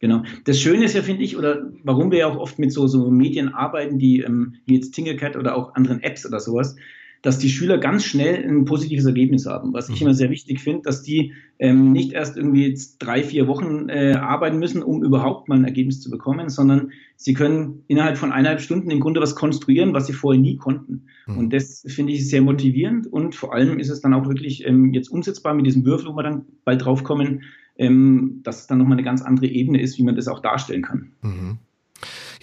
Genau. 0.00 0.22
Das 0.44 0.60
Schöne 0.60 0.84
ist 0.84 0.94
ja, 0.94 1.02
finde 1.02 1.24
ich, 1.24 1.36
oder 1.36 1.70
warum 1.82 2.10
wir 2.10 2.18
ja 2.18 2.26
auch 2.26 2.36
oft 2.36 2.58
mit 2.58 2.72
so, 2.72 2.86
so 2.86 3.10
Medien 3.10 3.54
arbeiten, 3.54 3.98
die 3.98 4.20
ähm, 4.20 4.56
wie 4.64 4.76
jetzt 4.76 4.92
Tinkercad 4.92 5.36
oder 5.36 5.56
auch 5.56 5.74
anderen 5.74 6.02
Apps 6.02 6.26
oder 6.26 6.40
sowas, 6.40 6.76
dass 7.24 7.38
die 7.38 7.48
Schüler 7.48 7.78
ganz 7.78 8.04
schnell 8.04 8.44
ein 8.46 8.66
positives 8.66 9.06
Ergebnis 9.06 9.46
haben. 9.46 9.72
Was 9.72 9.88
ich 9.88 9.98
mhm. 9.98 10.08
immer 10.08 10.14
sehr 10.14 10.28
wichtig 10.28 10.60
finde, 10.60 10.82
dass 10.82 11.00
die 11.02 11.32
ähm, 11.58 11.90
nicht 11.90 12.12
erst 12.12 12.36
irgendwie 12.36 12.68
jetzt 12.68 12.98
drei, 12.98 13.22
vier 13.22 13.48
Wochen 13.48 13.88
äh, 13.88 14.12
arbeiten 14.12 14.58
müssen, 14.58 14.82
um 14.82 15.02
überhaupt 15.02 15.48
mal 15.48 15.56
ein 15.56 15.64
Ergebnis 15.64 16.02
zu 16.02 16.10
bekommen, 16.10 16.50
sondern 16.50 16.92
sie 17.16 17.32
können 17.32 17.82
innerhalb 17.86 18.18
von 18.18 18.30
eineinhalb 18.30 18.60
Stunden 18.60 18.90
im 18.90 19.00
Grunde 19.00 19.22
was 19.22 19.34
konstruieren, 19.34 19.94
was 19.94 20.06
sie 20.06 20.12
vorher 20.12 20.38
nie 20.38 20.58
konnten. 20.58 21.06
Mhm. 21.26 21.38
Und 21.38 21.52
das 21.54 21.82
finde 21.88 22.12
ich 22.12 22.28
sehr 22.28 22.42
motivierend 22.42 23.06
und 23.06 23.34
vor 23.34 23.54
allem 23.54 23.78
ist 23.78 23.88
es 23.88 24.02
dann 24.02 24.12
auch 24.12 24.28
wirklich 24.28 24.66
ähm, 24.66 24.92
jetzt 24.92 25.08
umsetzbar 25.08 25.54
mit 25.54 25.64
diesem 25.64 25.86
Würfel, 25.86 26.12
wo 26.12 26.16
wir 26.16 26.24
dann 26.24 26.44
bald 26.66 26.84
drauf 26.84 27.04
kommen, 27.04 27.44
ähm, 27.78 28.40
dass 28.42 28.60
es 28.60 28.66
dann 28.66 28.76
nochmal 28.76 28.98
eine 28.98 29.04
ganz 29.04 29.22
andere 29.22 29.46
Ebene 29.46 29.80
ist, 29.80 29.96
wie 29.96 30.02
man 30.02 30.14
das 30.14 30.28
auch 30.28 30.40
darstellen 30.40 30.82
kann. 30.82 31.12
Mhm. 31.22 31.58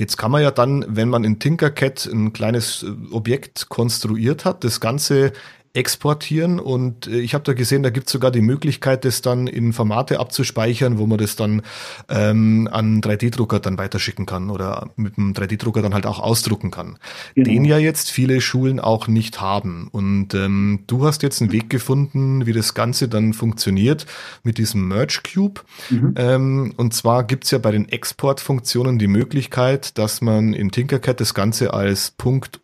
Jetzt 0.01 0.17
kann 0.17 0.31
man 0.31 0.41
ja 0.41 0.49
dann, 0.49 0.83
wenn 0.87 1.09
man 1.09 1.23
in 1.23 1.37
Tinkercad 1.37 2.07
ein 2.07 2.33
kleines 2.33 2.81
äh, 2.81 3.13
Objekt 3.13 3.69
konstruiert 3.69 4.45
hat, 4.45 4.63
das 4.63 4.79
Ganze 4.79 5.31
exportieren 5.73 6.59
und 6.59 7.07
äh, 7.07 7.19
ich 7.19 7.33
habe 7.33 7.43
da 7.45 7.53
gesehen, 7.53 7.83
da 7.83 7.89
gibt 7.89 8.07
es 8.07 8.11
sogar 8.11 8.31
die 8.31 8.41
Möglichkeit, 8.41 9.05
das 9.05 9.21
dann 9.21 9.47
in 9.47 9.71
Formate 9.71 10.19
abzuspeichern, 10.19 10.97
wo 10.97 11.07
man 11.07 11.17
das 11.17 11.35
dann 11.35 11.61
ähm, 12.09 12.67
an 12.71 13.01
3D-Drucker 13.01 13.59
dann 13.59 13.77
weiterschicken 13.77 14.25
kann 14.25 14.49
oder 14.49 14.89
mit 14.97 15.15
dem 15.15 15.33
3D-Drucker 15.33 15.81
dann 15.81 15.93
halt 15.93 16.05
auch 16.05 16.19
ausdrucken 16.19 16.71
kann. 16.71 16.97
Genau. 17.35 17.49
Den 17.49 17.65
ja 17.65 17.77
jetzt 17.77 18.11
viele 18.11 18.41
Schulen 18.41 18.79
auch 18.79 19.07
nicht 19.07 19.39
haben. 19.39 19.87
Und 19.91 20.33
ähm, 20.33 20.83
du 20.87 21.05
hast 21.05 21.23
jetzt 21.23 21.41
einen 21.41 21.53
Weg 21.53 21.69
gefunden, 21.69 22.45
wie 22.45 22.53
das 22.53 22.73
Ganze 22.73 23.07
dann 23.07 23.33
funktioniert 23.33 24.05
mit 24.43 24.57
diesem 24.57 24.87
Merge 24.87 25.21
Cube. 25.33 25.61
Mhm. 25.89 26.13
Ähm, 26.17 26.73
und 26.75 26.93
zwar 26.93 27.23
gibt's 27.23 27.51
ja 27.51 27.59
bei 27.59 27.71
den 27.71 27.87
Exportfunktionen 27.87 28.99
die 28.99 29.07
Möglichkeit, 29.07 29.97
dass 29.97 30.21
man 30.21 30.53
in 30.53 30.71
Tinkercad 30.71 31.21
das 31.21 31.33
Ganze 31.33 31.73
als 31.73 32.13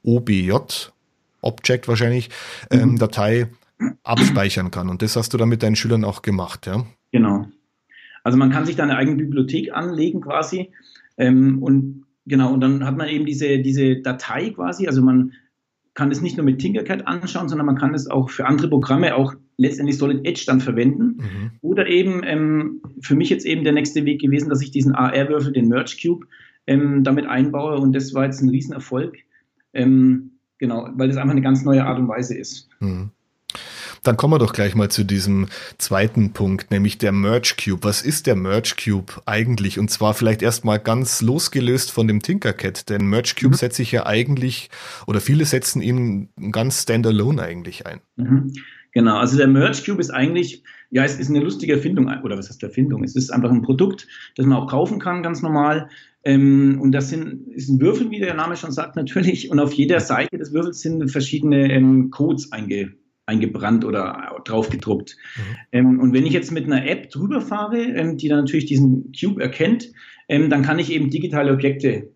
.obj 0.04 0.92
Object 1.42 1.88
wahrscheinlich, 1.88 2.30
ähm, 2.72 2.92
mhm. 2.92 2.98
Datei 3.00 3.48
abspeichern 4.04 4.72
kann. 4.72 4.90
Und 4.90 5.02
das 5.02 5.16
hast 5.16 5.34
du 5.34 5.38
dann 5.38 5.50
mit 5.50 5.64
deinen 5.64 5.76
Schülern 5.76 6.04
auch 6.04 6.22
gemacht, 6.22 6.66
ja? 6.66 6.86
Genau. 7.12 7.48
Also 8.24 8.38
man 8.38 8.52
kann 8.52 8.66
sich 8.66 8.76
da 8.76 8.84
eine 8.84 8.98
eigene 8.98 9.18
Bibliothek 9.18 9.72
anlegen 9.72 10.22
quasi. 10.22 10.72
Ähm, 11.18 11.62
und 11.64 12.06
genau, 12.26 12.54
und 12.54 12.62
dann 12.62 12.86
hat 12.86 12.98
man 12.98 13.08
eben 13.08 13.26
diese, 13.26 13.60
diese 13.60 14.02
Datei 14.02 14.50
quasi. 14.50 14.88
Also 14.88 15.02
man 15.02 15.34
kann 15.94 16.12
es 16.12 16.22
nicht 16.22 16.38
nur 16.38 16.46
mit 16.46 16.60
Tinkercad 16.60 17.08
anschauen, 17.08 17.50
sondern 17.50 17.66
man 17.66 17.78
kann 17.78 17.94
es 17.94 18.10
auch 18.10 18.30
für 18.30 18.46
andere 18.46 18.70
Programme 18.70 19.16
auch 19.16 19.34
letztendlich 19.58 19.98
Solid 19.98 20.26
Edge 20.26 20.44
dann 20.46 20.62
verwenden. 20.62 21.18
Mhm. 21.18 21.52
Oder 21.62 21.88
eben 21.88 22.22
ähm, 22.24 22.82
für 23.02 23.16
mich 23.16 23.30
jetzt 23.30 23.46
eben 23.46 23.64
der 23.64 23.74
nächste 23.74 24.06
Weg 24.06 24.22
gewesen, 24.22 24.50
dass 24.50 24.62
ich 24.62 24.72
diesen 24.72 24.94
AR-Würfel, 24.94 25.54
den 25.54 25.68
Merge 25.68 25.96
Cube, 26.02 26.28
ähm, 26.68 27.04
damit 27.04 27.26
einbaue. 27.26 27.78
Und 27.78 27.94
das 27.94 28.14
war 28.14 28.26
jetzt 28.26 28.42
ein 28.42 28.50
Riesenerfolg. 28.50 29.18
Ähm, 29.74 30.37
genau, 30.60 30.90
weil 30.96 31.08
das 31.08 31.18
einfach 31.18 31.32
eine 31.32 31.42
ganz 31.42 31.64
neue 31.64 31.86
Art 31.86 32.00
und 32.00 32.08
Weise 32.08 32.38
ist. 32.38 32.70
Mhm. 32.80 33.12
Dann 34.04 34.18
kommen 34.18 34.34
wir 34.34 34.40
doch 34.40 34.54
gleich 34.54 34.76
mal 34.76 34.90
zu 34.90 35.04
diesem 35.04 35.48
zweiten 35.78 36.32
Punkt, 36.32 36.72
nämlich 36.72 36.98
der 36.98 37.12
Merge 37.12 37.56
Cube. 37.62 37.84
Was 37.84 38.02
ist 38.02 38.28
der 38.28 38.36
Merge 38.36 38.76
Cube 38.82 39.14
eigentlich? 39.26 39.80
Und 39.80 39.90
zwar 39.90 40.14
vielleicht 40.14 40.42
erstmal 40.42 40.80
ganz 40.80 41.22
losgelöst 41.22 41.92
von 41.92 42.08
dem 42.08 42.22
Tinkercad, 42.22 42.90
denn 42.90 43.08
Merge 43.08 43.34
Cube 43.40 43.56
mhm. 43.56 43.58
setze 43.58 43.82
ich 43.82 43.92
ja 43.92 44.06
eigentlich, 44.06 44.70
oder 45.08 45.20
viele 45.20 45.46
setzen 45.46 45.82
ihn 45.82 46.30
ganz 46.52 46.84
standalone 46.84 47.42
eigentlich 47.42 47.86
ein. 47.86 48.02
Mhm. 48.16 48.54
Genau, 48.94 49.18
also 49.18 49.38
der 49.38 49.48
Merge 49.48 49.82
Cube 49.86 50.00
ist 50.00 50.10
eigentlich, 50.10 50.64
ja, 50.90 51.04
es 51.04 51.20
ist 51.20 51.30
eine 51.30 51.40
lustige 51.40 51.74
Erfindung, 51.74 52.08
oder 52.24 52.38
was 52.38 52.50
heißt 52.50 52.64
Erfindung? 52.64 53.04
Es 53.04 53.16
ist 53.16 53.30
einfach 53.30 53.52
ein 53.52 53.62
Produkt, 53.62 54.08
das 54.36 54.46
man 54.46 54.58
auch 54.58 54.68
kaufen 54.68 55.00
kann, 55.00 55.22
ganz 55.22 55.42
normal. 55.42 55.90
Ähm, 56.28 56.82
und 56.82 56.92
das 56.92 57.08
sind, 57.08 57.48
ist 57.54 57.70
ein 57.70 57.80
Würfel, 57.80 58.12
wie 58.12 58.20
der 58.20 58.34
Name 58.34 58.58
schon 58.58 58.74
sagt, 58.74 58.98
natürlich. 58.98 59.50
Und 59.50 59.62
auf 59.62 59.72
jeder 59.72 60.02
Seite 60.02 60.38
des 60.38 60.52
Würfels 60.52 60.82
sind 60.82 61.10
verschiedene 61.10 61.72
ähm, 61.72 62.12
Codes 62.12 62.52
einge, 62.52 62.92
eingebrannt 63.26 63.86
oder 63.86 64.42
draufgedruckt. 64.44 65.16
Mhm. 65.16 65.56
Ähm, 65.72 66.00
und 66.02 66.14
wenn 66.14 66.26
ich 66.26 66.34
jetzt 66.34 66.52
mit 66.52 66.66
einer 66.66 66.86
App 66.86 67.10
drüber 67.12 67.40
fahre, 67.40 67.82
ähm, 67.82 68.18
die 68.18 68.28
dann 68.28 68.40
natürlich 68.40 68.66
diesen 68.66 69.14
Cube 69.18 69.42
erkennt, 69.42 69.94
ähm, 70.28 70.50
dann 70.50 70.64
kann 70.64 70.80
ich 70.80 70.92
eben 70.92 71.10
digitale 71.10 71.54
Objekte 71.54 72.12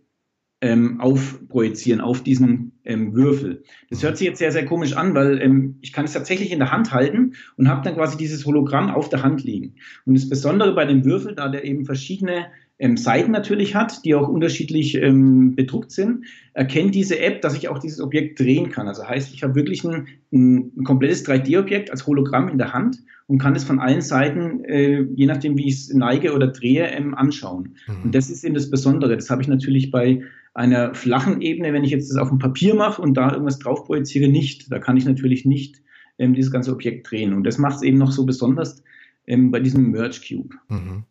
ähm, 0.60 1.00
aufprojizieren 1.00 2.02
auf 2.02 2.22
diesen 2.22 2.82
ähm, 2.84 3.16
Würfel. 3.16 3.64
Das 3.90 4.04
hört 4.04 4.18
sich 4.18 4.28
jetzt 4.28 4.40
sehr, 4.40 4.52
sehr 4.52 4.66
komisch 4.66 4.94
an, 4.94 5.16
weil 5.16 5.42
ähm, 5.42 5.78
ich 5.80 5.94
kann 5.94 6.04
es 6.04 6.12
tatsächlich 6.12 6.52
in 6.52 6.60
der 6.60 6.72
Hand 6.74 6.92
halten 6.92 7.36
und 7.56 7.70
habe 7.70 7.82
dann 7.84 7.96
quasi 7.96 8.18
dieses 8.18 8.46
Hologramm 8.46 8.92
auf 8.92 9.08
der 9.08 9.24
Hand 9.24 9.44
liegen. 9.44 9.76
Und 10.06 10.16
das 10.16 10.28
Besondere 10.28 10.76
bei 10.76 10.86
dem 10.86 11.06
Würfel, 11.06 11.34
da 11.34 11.48
der 11.48 11.64
eben 11.64 11.86
verschiedene 11.86 12.48
ähm, 12.82 12.98
Seiten 12.98 13.30
natürlich 13.32 13.76
hat, 13.76 14.04
die 14.04 14.16
auch 14.16 14.28
unterschiedlich 14.28 14.96
ähm, 14.96 15.56
bedruckt 15.56 15.92
sind, 15.92 16.26
erkennt 16.54 16.96
diese 16.96 17.20
App, 17.20 17.42
dass 17.42 17.56
ich 17.56 17.70
auch 17.70 17.78
dieses 17.78 18.02
Objekt 18.02 18.40
drehen 18.40 18.72
kann. 18.72 18.88
Also 18.88 19.08
heißt, 19.08 19.36
ich 19.36 19.44
habe 19.44 19.54
wirklich 19.54 19.84
ein, 19.84 20.08
ein 20.34 20.84
komplettes 20.84 21.24
3D-Objekt 21.28 21.92
als 21.92 22.08
Hologramm 22.08 22.50
in 22.50 22.58
der 22.58 22.74
Hand 22.74 22.98
und 23.28 23.38
kann 23.38 23.56
es 23.56 23.64
von 23.64 23.80
allen 23.80 24.02
Seiten, 24.02 24.66
äh, 24.66 25.02
je 25.16 25.28
nachdem 25.28 25.60
wie 25.60 25.68
ich 25.68 25.76
es 25.76 25.94
neige 25.94 26.34
oder 26.34 26.48
drehe, 26.48 26.88
ähm, 26.88 27.14
anschauen. 27.14 27.76
Mhm. 27.86 28.06
Und 28.06 28.16
das 28.16 28.32
ist 28.32 28.44
eben 28.44 28.56
das 28.56 28.72
Besondere. 28.72 29.16
Das 29.16 29.30
habe 29.30 29.44
ich 29.44 29.48
natürlich 29.48 29.92
bei 29.92 30.24
einer 30.56 30.96
flachen 30.96 31.40
Ebene, 31.40 31.74
wenn 31.74 31.84
ich 31.84 31.92
jetzt 31.92 32.10
das 32.10 32.18
auf 32.18 32.30
dem 32.30 32.40
Papier 32.40 32.74
mache 32.74 33.00
und 33.00 33.14
da 33.14 33.32
irgendwas 33.32 33.60
drauf 33.60 33.86
projiziere, 33.86 34.28
nicht. 34.28 34.72
Da 34.72 34.80
kann 34.80 34.98
ich 34.98 35.06
natürlich 35.06 35.46
nicht 35.46 35.84
ähm, 36.18 36.34
dieses 36.34 36.52
ganze 36.52 36.72
Objekt 36.72 37.12
drehen. 37.12 37.34
Und 37.34 37.44
das 37.44 37.60
macht 37.60 37.76
es 37.76 37.84
eben 37.84 38.00
noch 38.00 38.12
so 38.12 38.26
besonders 38.26 38.84
ähm, 39.28 39.52
bei 39.52 39.60
diesem 39.60 39.92
Merge 39.92 40.20
Cube. 40.28 40.56
Mhm. 40.68 41.04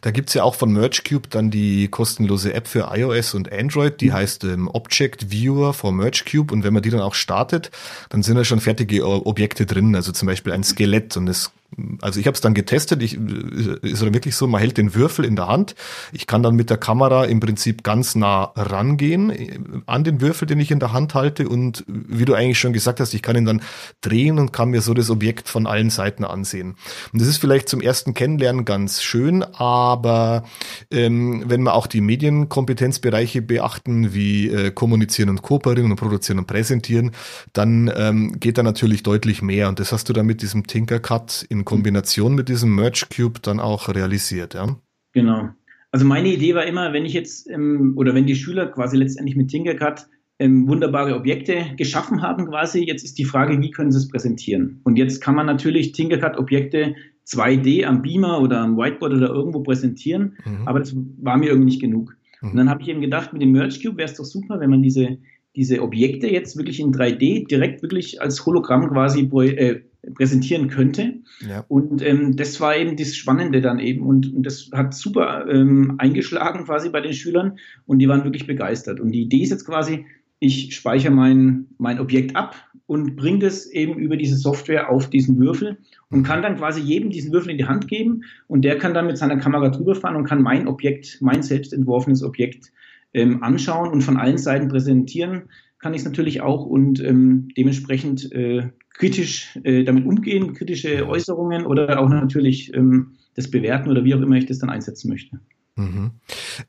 Da 0.00 0.10
gibt's 0.10 0.34
ja 0.34 0.42
auch 0.42 0.54
von 0.54 0.72
MergeCube 0.72 1.28
dann 1.28 1.50
die 1.50 1.88
kostenlose 1.88 2.52
App 2.54 2.68
für 2.68 2.90
iOS 2.92 3.34
und 3.34 3.52
Android, 3.52 4.00
die 4.00 4.08
mhm. 4.08 4.12
heißt 4.14 4.44
ähm, 4.44 4.68
Object 4.68 5.30
Viewer 5.30 5.72
for 5.72 5.92
MergeCube 5.92 6.52
und 6.52 6.64
wenn 6.64 6.72
man 6.72 6.82
die 6.82 6.90
dann 6.90 7.00
auch 7.00 7.14
startet, 7.14 7.70
dann 8.10 8.22
sind 8.22 8.36
da 8.36 8.44
schon 8.44 8.60
fertige 8.60 9.06
Objekte 9.06 9.66
drin, 9.66 9.94
also 9.94 10.12
zum 10.12 10.26
Beispiel 10.26 10.52
ein 10.52 10.64
Skelett 10.64 11.16
und 11.16 11.28
es 11.28 11.52
also 12.00 12.18
ich 12.18 12.26
habe 12.26 12.34
es 12.34 12.40
dann 12.40 12.54
getestet, 12.54 13.02
ich, 13.02 13.14
ist 13.14 14.02
dann 14.02 14.14
wirklich 14.14 14.34
so, 14.36 14.46
man 14.46 14.60
hält 14.60 14.78
den 14.78 14.94
Würfel 14.94 15.24
in 15.24 15.36
der 15.36 15.48
Hand, 15.48 15.74
ich 16.12 16.26
kann 16.26 16.42
dann 16.42 16.56
mit 16.56 16.70
der 16.70 16.78
Kamera 16.78 17.26
im 17.26 17.40
Prinzip 17.40 17.84
ganz 17.84 18.14
nah 18.14 18.52
rangehen 18.56 19.30
äh, 19.30 19.58
an 19.86 20.02
den 20.02 20.20
Würfel, 20.20 20.46
den 20.46 20.60
ich 20.60 20.70
in 20.70 20.80
der 20.80 20.92
Hand 20.92 21.14
halte. 21.14 21.48
Und 21.48 21.84
wie 21.86 22.24
du 22.24 22.34
eigentlich 22.34 22.58
schon 22.58 22.72
gesagt 22.72 23.00
hast, 23.00 23.12
ich 23.12 23.22
kann 23.22 23.36
ihn 23.36 23.44
dann 23.44 23.60
drehen 24.00 24.38
und 24.38 24.52
kann 24.52 24.70
mir 24.70 24.80
so 24.80 24.94
das 24.94 25.10
Objekt 25.10 25.48
von 25.48 25.66
allen 25.66 25.90
Seiten 25.90 26.24
ansehen. 26.24 26.76
Und 27.12 27.20
das 27.20 27.28
ist 27.28 27.38
vielleicht 27.38 27.68
zum 27.68 27.80
ersten 27.80 28.14
Kennenlernen 28.14 28.64
ganz 28.64 29.02
schön, 29.02 29.42
aber 29.42 30.44
ähm, 30.90 31.44
wenn 31.46 31.62
wir 31.62 31.74
auch 31.74 31.86
die 31.86 32.00
Medienkompetenzbereiche 32.00 33.42
beachten, 33.42 34.14
wie 34.14 34.48
äh, 34.48 34.70
kommunizieren 34.70 35.28
und 35.28 35.42
kooperieren 35.42 35.90
und 35.90 35.96
produzieren 35.96 36.38
und 36.38 36.46
präsentieren, 36.46 37.12
dann 37.52 37.92
ähm, 37.94 38.40
geht 38.40 38.56
da 38.56 38.62
natürlich 38.62 39.02
deutlich 39.02 39.42
mehr. 39.42 39.68
Und 39.68 39.80
das 39.80 39.92
hast 39.92 40.08
du 40.08 40.12
dann 40.12 40.26
mit 40.26 40.40
diesem 40.40 40.66
Tinkercad 40.66 41.46
in 41.58 41.64
Kombination 41.64 42.34
mit 42.34 42.48
diesem 42.48 42.74
Merge 42.74 43.06
Cube 43.14 43.40
dann 43.42 43.60
auch 43.60 43.88
realisiert, 43.88 44.54
ja? 44.54 44.76
Genau. 45.12 45.48
Also 45.90 46.04
meine 46.04 46.28
Idee 46.28 46.54
war 46.54 46.66
immer, 46.66 46.92
wenn 46.92 47.06
ich 47.06 47.14
jetzt 47.14 47.48
ähm, 47.48 47.94
oder 47.96 48.14
wenn 48.14 48.26
die 48.26 48.36
Schüler 48.36 48.66
quasi 48.66 48.96
letztendlich 48.96 49.36
mit 49.36 49.48
Tinkercad 49.48 50.08
ähm, 50.38 50.68
wunderbare 50.68 51.16
Objekte 51.16 51.74
geschaffen 51.76 52.22
haben 52.22 52.46
quasi, 52.46 52.84
jetzt 52.84 53.04
ist 53.04 53.18
die 53.18 53.24
Frage, 53.24 53.60
wie 53.60 53.70
können 53.70 53.90
sie 53.90 53.98
es 53.98 54.08
präsentieren? 54.08 54.80
Und 54.84 54.96
jetzt 54.96 55.20
kann 55.20 55.34
man 55.34 55.46
natürlich 55.46 55.92
Tinkercad-Objekte 55.92 56.94
2D 57.26 57.84
am 57.84 58.02
Beamer 58.02 58.40
oder 58.40 58.60
am 58.60 58.76
Whiteboard 58.76 59.14
oder 59.14 59.28
irgendwo 59.28 59.60
präsentieren, 59.60 60.36
mhm. 60.44 60.66
aber 60.66 60.78
das 60.78 60.94
war 61.20 61.36
mir 61.36 61.46
irgendwie 61.46 61.66
nicht 61.66 61.80
genug. 61.80 62.16
Mhm. 62.40 62.50
Und 62.50 62.56
dann 62.56 62.70
habe 62.70 62.82
ich 62.82 62.88
eben 62.88 63.00
gedacht, 63.00 63.32
mit 63.32 63.42
dem 63.42 63.52
Merge 63.52 63.78
Cube 63.82 63.98
wäre 63.98 64.08
es 64.08 64.16
doch 64.16 64.24
super, 64.24 64.60
wenn 64.60 64.70
man 64.70 64.82
diese, 64.82 65.18
diese 65.56 65.82
Objekte 65.82 66.28
jetzt 66.28 66.56
wirklich 66.56 66.80
in 66.80 66.92
3D 66.92 67.48
direkt 67.48 67.82
wirklich 67.82 68.20
als 68.22 68.44
Hologramm 68.46 68.88
quasi 68.88 69.22
äh, 69.22 69.80
präsentieren 70.14 70.68
könnte. 70.68 71.14
Ja. 71.46 71.64
Und 71.68 72.02
ähm, 72.02 72.36
das 72.36 72.60
war 72.60 72.76
eben 72.76 72.96
das 72.96 73.16
Spannende 73.16 73.60
dann 73.60 73.78
eben. 73.78 74.06
Und, 74.06 74.32
und 74.34 74.44
das 74.44 74.70
hat 74.72 74.94
super 74.94 75.46
ähm, 75.48 75.94
eingeschlagen 75.98 76.64
quasi 76.64 76.90
bei 76.90 77.00
den 77.00 77.12
Schülern 77.12 77.58
und 77.86 77.98
die 77.98 78.08
waren 78.08 78.24
wirklich 78.24 78.46
begeistert. 78.46 79.00
Und 79.00 79.12
die 79.12 79.22
Idee 79.22 79.42
ist 79.42 79.50
jetzt 79.50 79.66
quasi, 79.66 80.06
ich 80.38 80.74
speichere 80.74 81.12
mein, 81.12 81.66
mein 81.78 81.98
Objekt 81.98 82.36
ab 82.36 82.54
und 82.86 83.16
bringe 83.16 83.40
das 83.40 83.66
eben 83.66 83.98
über 83.98 84.16
diese 84.16 84.36
Software 84.36 84.88
auf 84.88 85.10
diesen 85.10 85.38
Würfel 85.38 85.78
und 86.10 86.22
kann 86.22 86.42
dann 86.42 86.56
quasi 86.56 86.80
jedem 86.80 87.10
diesen 87.10 87.32
Würfel 87.32 87.50
in 87.50 87.58
die 87.58 87.66
Hand 87.66 87.88
geben 87.88 88.22
und 88.46 88.62
der 88.62 88.78
kann 88.78 88.94
dann 88.94 89.06
mit 89.06 89.18
seiner 89.18 89.36
Kamera 89.36 89.68
drüber 89.68 89.94
fahren 89.94 90.16
und 90.16 90.24
kann 90.24 90.42
mein 90.42 90.68
Objekt, 90.68 91.18
mein 91.20 91.42
selbst 91.42 91.72
entworfenes 91.72 92.22
Objekt 92.22 92.72
ähm, 93.12 93.42
anschauen 93.42 93.90
und 93.90 94.02
von 94.02 94.16
allen 94.16 94.38
Seiten 94.38 94.68
präsentieren 94.68 95.48
kann 95.78 95.94
ich 95.94 96.00
es 96.00 96.04
natürlich 96.04 96.40
auch 96.40 96.66
und 96.66 97.02
ähm, 97.02 97.48
dementsprechend 97.56 98.32
äh, 98.32 98.70
kritisch 98.94 99.58
äh, 99.62 99.84
damit 99.84 100.04
umgehen, 100.06 100.54
kritische 100.54 101.06
Äußerungen 101.08 101.66
oder 101.66 102.00
auch 102.00 102.08
natürlich 102.08 102.74
ähm, 102.74 103.12
das 103.34 103.50
bewerten 103.50 103.88
oder 103.88 104.04
wie 104.04 104.14
auch 104.14 104.20
immer 104.20 104.36
ich 104.36 104.46
das 104.46 104.58
dann 104.58 104.70
einsetzen 104.70 105.08
möchte. 105.08 105.38
Mhm. 105.78 106.10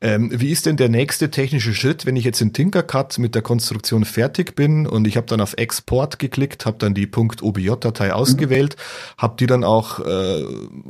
Ähm, 0.00 0.30
wie 0.32 0.50
ist 0.50 0.66
denn 0.66 0.76
der 0.76 0.88
nächste 0.88 1.30
technische 1.30 1.74
Schritt, 1.74 2.06
wenn 2.06 2.14
ich 2.14 2.24
jetzt 2.24 2.40
in 2.40 2.52
Tinkercad 2.52 3.18
mit 3.18 3.34
der 3.34 3.42
Konstruktion 3.42 4.04
fertig 4.04 4.54
bin 4.54 4.86
und 4.86 5.06
ich 5.08 5.16
habe 5.16 5.26
dann 5.26 5.40
auf 5.40 5.54
Export 5.54 6.20
geklickt, 6.20 6.64
habe 6.64 6.78
dann 6.78 6.94
die 6.94 7.08
.obj-Datei 7.12 8.06
mhm. 8.06 8.12
ausgewählt, 8.12 8.76
mhm. 8.76 9.22
habe 9.22 9.34
die 9.40 9.46
dann 9.46 9.64
auch 9.64 9.98
äh, 9.98 10.44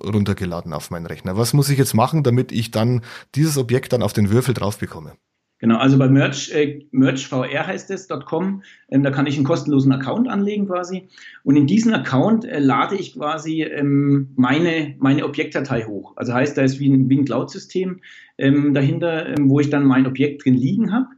runtergeladen 0.05 0.75
auf 0.75 0.91
meinen 0.91 1.07
Rechner. 1.07 1.39
Was 1.39 1.55
muss 1.55 1.71
ich 1.71 1.79
jetzt 1.79 1.95
machen, 1.95 2.23
damit 2.23 2.53
ich 2.53 2.71
dann 2.71 3.01
dieses 3.35 3.57
Objekt 3.57 3.95
dann 3.95 4.03
auf 4.03 4.13
den 4.13 4.29
Würfel 4.29 4.53
drauf 4.53 4.79
bekomme? 4.79 5.15
Genau, 5.61 5.77
also 5.77 5.99
bei 5.99 6.09
Merch, 6.09 6.51
äh, 6.53 6.87
merchvr 6.91 7.67
heißt 7.67 7.91
es, 7.91 8.09
.com, 8.09 8.63
ähm, 8.89 9.03
da 9.03 9.11
kann 9.11 9.27
ich 9.27 9.37
einen 9.37 9.45
kostenlosen 9.45 9.93
Account 9.93 10.27
anlegen 10.27 10.67
quasi. 10.67 11.09
Und 11.45 11.57
in 11.57 11.67
diesen 11.67 11.93
Account 11.93 12.47
äh, 12.47 12.59
lade 12.59 12.97
ich 12.97 13.15
quasi 13.15 13.63
ähm, 13.63 14.31
meine, 14.37 14.95
meine 14.99 15.25
Objektdatei 15.27 15.85
hoch. 15.85 16.15
Also 16.17 16.33
heißt, 16.33 16.57
da 16.57 16.63
ist 16.63 16.81
wie 16.81 16.89
ein, 16.89 17.11
wie 17.11 17.19
ein 17.19 17.27
Cloud-System 17.27 18.01
ähm, 18.39 18.73
dahinter, 18.73 19.27
ähm, 19.29 19.51
wo 19.51 19.61
ich 19.61 19.69
dann 19.69 19.85
mein 19.85 20.07
Objekt 20.07 20.47
drin 20.47 20.55
liegen 20.55 20.93
habe. 20.93 21.09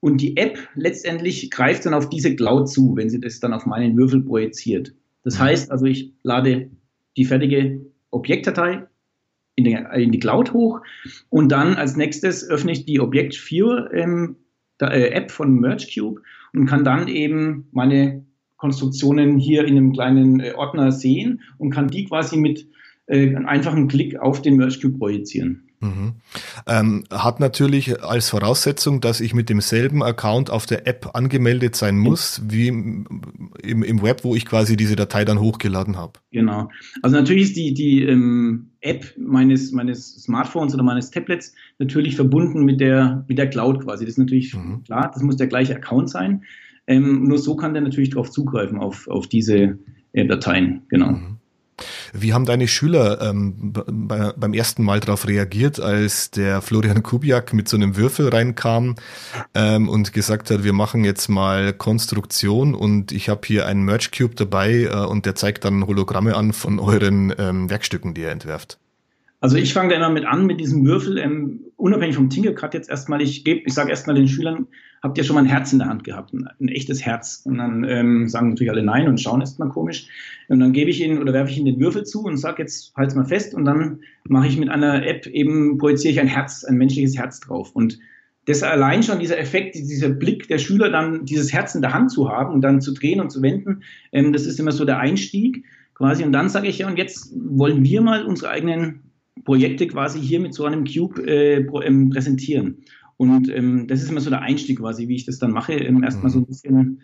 Und 0.00 0.20
die 0.20 0.36
App 0.36 0.58
letztendlich 0.74 1.48
greift 1.52 1.86
dann 1.86 1.94
auf 1.94 2.08
diese 2.08 2.34
Cloud 2.34 2.68
zu, 2.68 2.96
wenn 2.96 3.08
sie 3.08 3.20
das 3.20 3.38
dann 3.38 3.52
auf 3.52 3.66
meinen 3.66 3.96
Würfel 3.96 4.20
projiziert. 4.22 4.92
Das 5.22 5.38
mhm. 5.38 5.44
heißt 5.44 5.70
also, 5.70 5.86
ich 5.86 6.12
lade 6.24 6.70
die 7.16 7.24
fertige 7.24 7.86
Objektdatei 8.10 8.88
in 9.56 9.64
die, 9.64 9.78
in 9.94 10.12
die 10.12 10.18
Cloud 10.18 10.52
hoch 10.52 10.80
und 11.28 11.50
dann 11.50 11.74
als 11.74 11.96
nächstes 11.96 12.48
öffne 12.48 12.72
ich 12.72 12.84
die 12.84 13.00
Object 13.00 13.34
Viewer 13.34 13.92
ähm, 13.92 14.36
äh, 14.80 15.10
App 15.10 15.30
von 15.30 15.60
MergeCube 15.60 16.22
und 16.52 16.66
kann 16.66 16.84
dann 16.84 17.08
eben 17.08 17.68
meine 17.72 18.24
Konstruktionen 18.56 19.38
hier 19.38 19.64
in 19.64 19.76
einem 19.76 19.92
kleinen 19.92 20.40
äh, 20.40 20.52
Ordner 20.54 20.92
sehen 20.92 21.42
und 21.58 21.70
kann 21.70 21.88
die 21.88 22.04
quasi 22.04 22.36
mit 22.36 22.66
äh, 23.06 23.28
einem 23.28 23.46
einfachen 23.46 23.88
Klick 23.88 24.18
auf 24.18 24.42
den 24.42 24.56
MergeCube 24.56 24.98
projizieren. 24.98 25.68
Mhm. 25.80 26.14
Ähm, 26.68 27.04
hat 27.10 27.40
natürlich 27.40 28.02
als 28.04 28.30
Voraussetzung, 28.30 29.00
dass 29.00 29.20
ich 29.20 29.34
mit 29.34 29.48
demselben 29.48 30.02
Account 30.02 30.48
auf 30.48 30.64
der 30.64 30.86
App 30.86 31.10
angemeldet 31.14 31.74
sein 31.74 31.98
muss, 31.98 32.40
wie 32.46 32.68
im, 32.68 33.52
im 33.62 34.02
Web, 34.02 34.22
wo 34.22 34.36
ich 34.36 34.46
quasi 34.46 34.76
diese 34.76 34.94
Datei 34.94 35.24
dann 35.24 35.40
hochgeladen 35.40 35.96
habe. 35.96 36.20
Genau. 36.30 36.68
Also 37.02 37.16
natürlich 37.16 37.42
ist 37.42 37.56
die, 37.56 37.74
die 37.74 38.04
ähm, 38.04 38.71
App 38.82 39.14
meines, 39.16 39.72
meines 39.72 40.22
Smartphones 40.22 40.74
oder 40.74 40.82
meines 40.82 41.10
Tablets 41.10 41.54
natürlich 41.78 42.16
verbunden 42.16 42.64
mit 42.64 42.80
der, 42.80 43.24
mit 43.28 43.38
der 43.38 43.48
Cloud 43.48 43.80
quasi. 43.80 44.04
Das 44.04 44.14
ist 44.14 44.18
natürlich 44.18 44.54
mhm. 44.54 44.82
klar, 44.84 45.10
das 45.12 45.22
muss 45.22 45.36
der 45.36 45.46
gleiche 45.46 45.76
Account 45.76 46.10
sein. 46.10 46.44
Ähm, 46.86 47.24
nur 47.24 47.38
so 47.38 47.56
kann 47.56 47.74
der 47.74 47.82
natürlich 47.82 48.10
darauf 48.10 48.30
zugreifen, 48.30 48.78
auf, 48.78 49.06
auf 49.08 49.28
diese 49.28 49.78
äh, 50.12 50.26
Dateien. 50.26 50.82
Genau. 50.88 51.12
Mhm. 51.12 51.31
Wie 52.12 52.34
haben 52.34 52.44
deine 52.44 52.68
Schüler 52.68 53.20
ähm, 53.22 53.72
bei, 53.72 54.32
beim 54.36 54.52
ersten 54.52 54.84
Mal 54.84 55.00
darauf 55.00 55.26
reagiert, 55.26 55.80
als 55.80 56.30
der 56.30 56.60
Florian 56.60 57.02
Kubiak 57.02 57.54
mit 57.54 57.68
so 57.68 57.76
einem 57.76 57.96
Würfel 57.96 58.28
reinkam 58.28 58.96
ähm, 59.54 59.88
und 59.88 60.12
gesagt 60.12 60.50
hat, 60.50 60.62
wir 60.62 60.74
machen 60.74 61.04
jetzt 61.04 61.28
mal 61.28 61.72
Konstruktion 61.72 62.74
und 62.74 63.12
ich 63.12 63.28
habe 63.28 63.40
hier 63.44 63.66
einen 63.66 63.84
Merge 63.84 64.10
Cube 64.16 64.34
dabei 64.34 64.84
äh, 64.84 65.06
und 65.06 65.24
der 65.24 65.34
zeigt 65.34 65.64
dann 65.64 65.86
Hologramme 65.86 66.36
an 66.36 66.52
von 66.52 66.78
euren 66.78 67.34
ähm, 67.38 67.70
Werkstücken, 67.70 68.12
die 68.12 68.22
ihr 68.22 68.30
entwerft? 68.30 68.78
Also 69.40 69.56
ich 69.56 69.72
fange 69.72 69.88
da 69.90 69.96
immer 69.96 70.10
mit 70.10 70.24
an 70.24 70.46
mit 70.46 70.60
diesem 70.60 70.84
Würfel 70.84 71.18
ähm, 71.18 71.60
unabhängig 71.82 72.14
vom 72.14 72.30
Tinkercard 72.30 72.74
jetzt 72.74 72.88
erstmal, 72.88 73.20
ich 73.20 73.44
gebe, 73.44 73.62
ich 73.66 73.74
sage 73.74 73.90
erstmal 73.90 74.14
den 74.14 74.28
Schülern, 74.28 74.68
habt 75.02 75.18
ihr 75.18 75.24
schon 75.24 75.34
mal 75.34 75.42
ein 75.42 75.48
Herz 75.48 75.72
in 75.72 75.80
der 75.80 75.88
Hand 75.88 76.04
gehabt, 76.04 76.32
ein, 76.32 76.48
ein 76.60 76.68
echtes 76.68 77.04
Herz? 77.04 77.42
Und 77.44 77.58
dann 77.58 77.82
ähm, 77.82 78.28
sagen 78.28 78.50
natürlich 78.50 78.70
alle 78.70 78.84
nein 78.84 79.08
und 79.08 79.20
schauen 79.20 79.40
erstmal 79.40 79.68
komisch. 79.68 80.06
Und 80.48 80.60
dann 80.60 80.72
gebe 80.72 80.90
ich 80.90 81.00
ihnen 81.02 81.18
oder 81.18 81.32
werfe 81.32 81.50
ich 81.50 81.58
ihnen 81.58 81.66
den 81.66 81.80
Würfel 81.80 82.04
zu 82.04 82.22
und 82.22 82.36
sage 82.36 82.62
jetzt, 82.62 82.94
halt's 82.96 83.16
mal 83.16 83.24
fest 83.24 83.52
und 83.52 83.64
dann 83.64 83.98
mache 84.28 84.46
ich 84.46 84.56
mit 84.58 84.68
einer 84.68 85.04
App 85.04 85.26
eben, 85.26 85.76
projiziere 85.76 86.12
ich 86.12 86.20
ein 86.20 86.28
Herz, 86.28 86.62
ein 86.62 86.76
menschliches 86.76 87.18
Herz 87.18 87.40
drauf. 87.40 87.72
Und 87.74 87.98
das 88.46 88.62
allein 88.62 89.02
schon 89.02 89.18
dieser 89.18 89.38
Effekt, 89.38 89.74
dieser 89.74 90.08
Blick 90.08 90.46
der 90.46 90.58
Schüler 90.58 90.88
dann 90.88 91.24
dieses 91.24 91.52
Herz 91.52 91.74
in 91.74 91.82
der 91.82 91.92
Hand 91.92 92.12
zu 92.12 92.28
haben 92.28 92.54
und 92.54 92.60
dann 92.60 92.80
zu 92.80 92.94
drehen 92.94 93.20
und 93.20 93.30
zu 93.30 93.42
wenden, 93.42 93.82
ähm, 94.12 94.32
das 94.32 94.46
ist 94.46 94.60
immer 94.60 94.72
so 94.72 94.84
der 94.84 95.00
Einstieg 95.00 95.64
quasi. 95.94 96.22
Und 96.22 96.32
dann 96.32 96.48
sage 96.48 96.68
ich 96.68 96.78
ja, 96.78 96.86
und 96.86 96.96
jetzt 96.96 97.32
wollen 97.34 97.82
wir 97.82 98.02
mal 98.02 98.24
unsere 98.24 98.50
eigenen 98.52 99.11
Projekte 99.44 99.86
quasi 99.86 100.20
hier 100.20 100.40
mit 100.40 100.54
so 100.54 100.64
einem 100.64 100.84
Cube 100.84 101.22
äh, 101.26 101.66
ähm, 101.84 102.10
präsentieren. 102.10 102.84
Und 103.16 103.48
ähm, 103.48 103.86
das 103.86 104.02
ist 104.02 104.10
immer 104.10 104.20
so 104.20 104.30
der 104.30 104.42
Einstieg 104.42 104.80
quasi, 104.80 105.08
wie 105.08 105.16
ich 105.16 105.26
das 105.26 105.38
dann 105.38 105.52
mache. 105.52 105.74
Ähm, 105.74 106.02
erstmal 106.02 106.30
so 106.30 106.38
ein 106.38 106.46
bisschen, 106.46 107.02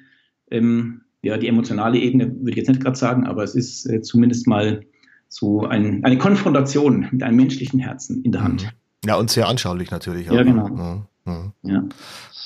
ähm, 0.50 1.02
ja, 1.22 1.36
die 1.36 1.48
emotionale 1.48 1.98
Ebene 1.98 2.28
würde 2.28 2.50
ich 2.50 2.56
jetzt 2.56 2.68
nicht 2.68 2.82
gerade 2.82 2.98
sagen, 2.98 3.26
aber 3.26 3.44
es 3.44 3.54
ist 3.54 3.86
äh, 3.86 4.00
zumindest 4.02 4.46
mal 4.46 4.80
so 5.28 5.66
ein, 5.66 6.04
eine 6.04 6.18
Konfrontation 6.18 7.06
mit 7.10 7.22
einem 7.22 7.36
menschlichen 7.36 7.78
Herzen 7.78 8.22
in 8.24 8.32
der 8.32 8.42
Hand. 8.42 8.64
Mhm. 8.64 8.68
Ja, 9.04 9.16
und 9.16 9.30
sehr 9.30 9.48
anschaulich 9.48 9.90
natürlich. 9.90 10.26
Ja, 10.26 10.42
genau. 10.42 10.68
Ja. 10.68 11.32
Mhm. 11.32 11.52
Ja. 11.62 11.84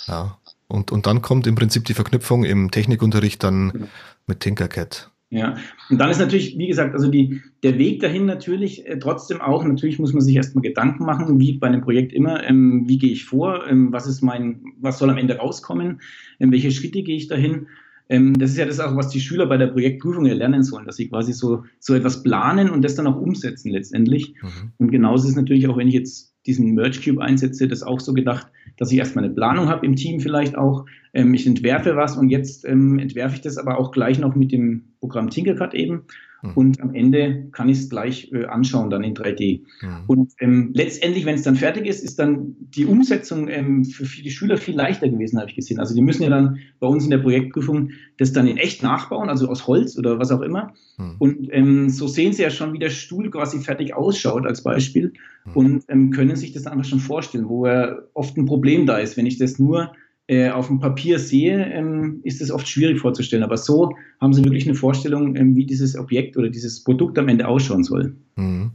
ja. 0.09 0.39
Und, 0.69 0.91
und 0.91 1.07
dann 1.07 1.23
kommt 1.23 1.47
im 1.47 1.55
Prinzip 1.55 1.85
die 1.85 1.95
Verknüpfung 1.95 2.45
im 2.45 2.71
Technikunterricht 2.71 3.43
dann 3.43 3.71
genau. 3.71 3.87
mit 4.27 4.41
Tinkercad. 4.41 5.11
Ja, 5.33 5.57
und 5.89 5.97
dann 5.97 6.11
ist 6.11 6.19
natürlich, 6.19 6.59
wie 6.59 6.67
gesagt, 6.67 6.93
also 6.93 7.11
die, 7.11 7.41
der 7.62 7.79
Weg 7.79 8.01
dahin 8.01 8.27
natürlich 8.27 8.87
äh, 8.87 8.99
trotzdem 8.99 9.41
auch, 9.41 9.65
natürlich 9.65 9.99
muss 9.99 10.12
man 10.12 10.21
sich 10.21 10.37
erstmal 10.37 10.61
Gedanken 10.61 11.07
machen, 11.07 11.41
wie 11.41 11.55
bei 11.55 11.69
einem 11.69 11.81
Projekt 11.81 12.12
immer, 12.12 12.45
ähm, 12.45 12.85
wie 12.87 12.99
gehe 12.99 13.12
ich 13.12 13.25
vor, 13.25 13.67
ähm, 13.67 13.95
was 13.95 14.07
ist 14.07 14.21
mein, 14.21 14.61
was 14.79 14.99
soll 14.99 15.09
am 15.09 15.17
Ende 15.17 15.39
rauskommen, 15.39 16.03
ähm, 16.39 16.53
welche 16.53 16.71
Schritte 16.71 17.03
gehe 17.03 17.17
ich 17.17 17.29
dahin. 17.29 17.69
Ähm, 18.11 18.39
das 18.39 18.51
ist 18.51 18.59
ja 18.59 18.67
das 18.67 18.79
auch, 18.79 18.95
was 18.95 19.09
die 19.09 19.23
Schüler 19.23 19.47
bei 19.47 19.57
der 19.57 19.69
Projektprüfung 19.69 20.27
lernen 20.27 20.65
sollen, 20.65 20.85
dass 20.85 20.97
sie 20.97 21.09
quasi 21.09 21.33
so, 21.33 21.65
so 21.79 21.95
etwas 21.95 22.23
planen 22.23 22.69
und 22.69 22.83
das 22.83 22.95
dann 22.95 23.07
auch 23.07 23.19
umsetzen 23.19 23.71
letztendlich. 23.71 24.35
Mhm. 24.43 24.73
Und 24.77 24.91
genauso 24.91 25.27
ist 25.29 25.37
natürlich 25.37 25.67
auch, 25.67 25.79
wenn 25.79 25.89
ich 25.89 25.95
jetzt 25.95 26.35
diesen 26.45 26.75
Merge 26.75 27.01
Cube 27.03 27.23
einsetze, 27.23 27.69
das 27.69 27.83
auch 27.83 28.01
so 28.01 28.12
gedacht, 28.12 28.49
dass 28.77 28.93
ich 28.93 28.99
erstmal 28.99 29.25
eine 29.25 29.33
Planung 29.33 29.69
habe 29.69 29.87
im 29.87 29.97
Team 29.97 30.21
vielleicht 30.21 30.59
auch. 30.59 30.85
Ähm, 31.15 31.33
ich 31.33 31.47
entwerfe 31.47 31.97
was 31.97 32.19
und 32.19 32.29
jetzt 32.29 32.67
ähm, 32.67 32.99
entwerfe 32.99 33.37
ich 33.37 33.41
das 33.41 33.57
aber 33.57 33.79
auch 33.79 33.93
gleich 33.93 34.19
noch 34.19 34.35
mit 34.35 34.53
dem 34.53 34.92
Programm 35.03 35.29
Tinkercad 35.29 35.75
eben 35.75 36.05
Mhm. 36.43 36.53
Und 36.55 36.81
am 36.81 36.95
Ende 36.95 37.47
kann 37.53 37.69
ich 37.69 37.79
es 37.79 37.89
gleich 37.89 38.31
äh, 38.33 38.45
anschauen, 38.47 38.91
dann 38.91 39.05
in 39.05 39.15
3D. 39.15 39.63
Mhm. 39.81 39.89
Und 40.09 40.33
ähm, 40.41 40.71
letztendlich, 40.75 41.25
wenn 41.25 41.37
es 41.37 41.43
dann 41.43 41.57
fertig 41.57 41.87
ist, 41.87 42.03
ist 42.03 42.19
dann 42.19 42.57
die 42.59 42.85
Umsetzung 42.85 43.49
ähm, 43.49 43.85
für, 43.85 44.05
die 44.05 44.31
Schüler 44.31 44.57
viel 44.57 44.75
leichter 44.75 45.09
gewesen, 45.09 45.39
habe 45.39 45.49
ich 45.49 45.57
gesehen. 45.57 45.79
Also 45.79 45.95
die 45.95 46.03
müssen 46.03 46.25
ja 46.25 46.31
dann 46.31 46.59
bei 46.81 46.87
uns 46.87 47.05
in 47.05 47.11
der 47.11 47.19
Projektprüfung 47.19 47.91
das 48.19 48.33
dann 48.33 48.47
in 48.47 48.57
echt 48.57 48.83
nachbauen, 48.83 49.29
also 49.29 49.49
aus 49.49 49.67
Holz 49.67 49.97
oder 49.97 50.19
was 50.19 50.33
auch 50.33 50.41
immer. 50.41 50.75
Mhm. 50.99 51.15
Und 51.19 51.49
ähm, 51.53 51.89
so 51.89 52.09
sehen 52.09 52.33
sie 52.33 52.43
ja 52.43 52.51
schon, 52.51 52.73
wie 52.73 52.79
der 52.79 52.91
Stuhl 52.91 53.31
quasi 53.31 53.61
fertig 53.61 53.95
ausschaut 53.95 54.45
als 54.45 54.63
Beispiel 54.63 55.13
mhm. 55.45 55.53
und 55.55 55.85
ähm, 55.89 56.11
können 56.11 56.37
sich 56.37 56.53
das 56.53 56.67
einfach 56.67 56.85
schon 56.85 57.01
vorstellen, 57.01 57.49
wo 57.49 57.67
er 57.67 58.09
oft 58.15 58.37
ein 58.37 58.47
Problem 58.47 58.87
da 58.87 58.99
ist, 58.99 59.17
wenn 59.17 59.27
ich 59.27 59.39
das 59.39 59.59
nur 59.59 59.93
äh, 60.29 60.50
auf 60.50 60.69
dem 60.69 60.79
Papier 60.79 61.19
sehe, 61.19 61.64
ähm, 61.73 62.21
ist 62.23 62.41
es 62.41 62.50
oft 62.50 62.69
schwierig 62.69 63.00
vorzustellen. 63.00 63.43
Aber 63.43 63.57
so 63.57 63.93
haben 64.21 64.33
sie 64.33 64.45
wirklich 64.45 64.67
eine 64.67 64.76
Vorstellung, 64.76 65.35
ähm, 65.35 65.57
wie 65.57 65.67
dieses 65.67 65.99
Objekt 65.99 66.37
oder 66.37 66.49
dieses 66.49 66.85
Produkt 66.85 67.19
am 67.19 67.29
Ende 67.29 67.49
ausschauen 67.49 67.83
soll. 67.83 68.14
Mhm. 68.37 68.71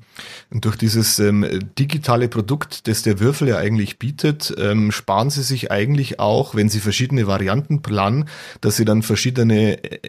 Und 0.52 0.66
durch 0.66 0.76
dieses 0.76 1.20
ähm, 1.20 1.46
digitale 1.80 2.28
Produkt, 2.28 2.88
das 2.88 3.02
der 3.02 3.20
Würfel 3.20 3.48
ja 3.48 3.58
eigentlich 3.58 3.98
bietet, 3.98 4.54
ähm, 4.58 4.92
sparen 4.92 5.30
Sie 5.30 5.42
sich 5.42 5.72
eigentlich 5.72 6.20
auch, 6.20 6.54
wenn 6.54 6.70
Sie 6.70 6.80
verschiedene 6.80 7.28
Varianten 7.28 7.82
planen, 7.82 8.26
dass 8.62 8.78
Sie 8.78 8.86
dann 8.86 9.02
verschiedene 9.02 9.84
äh, 9.84 10.00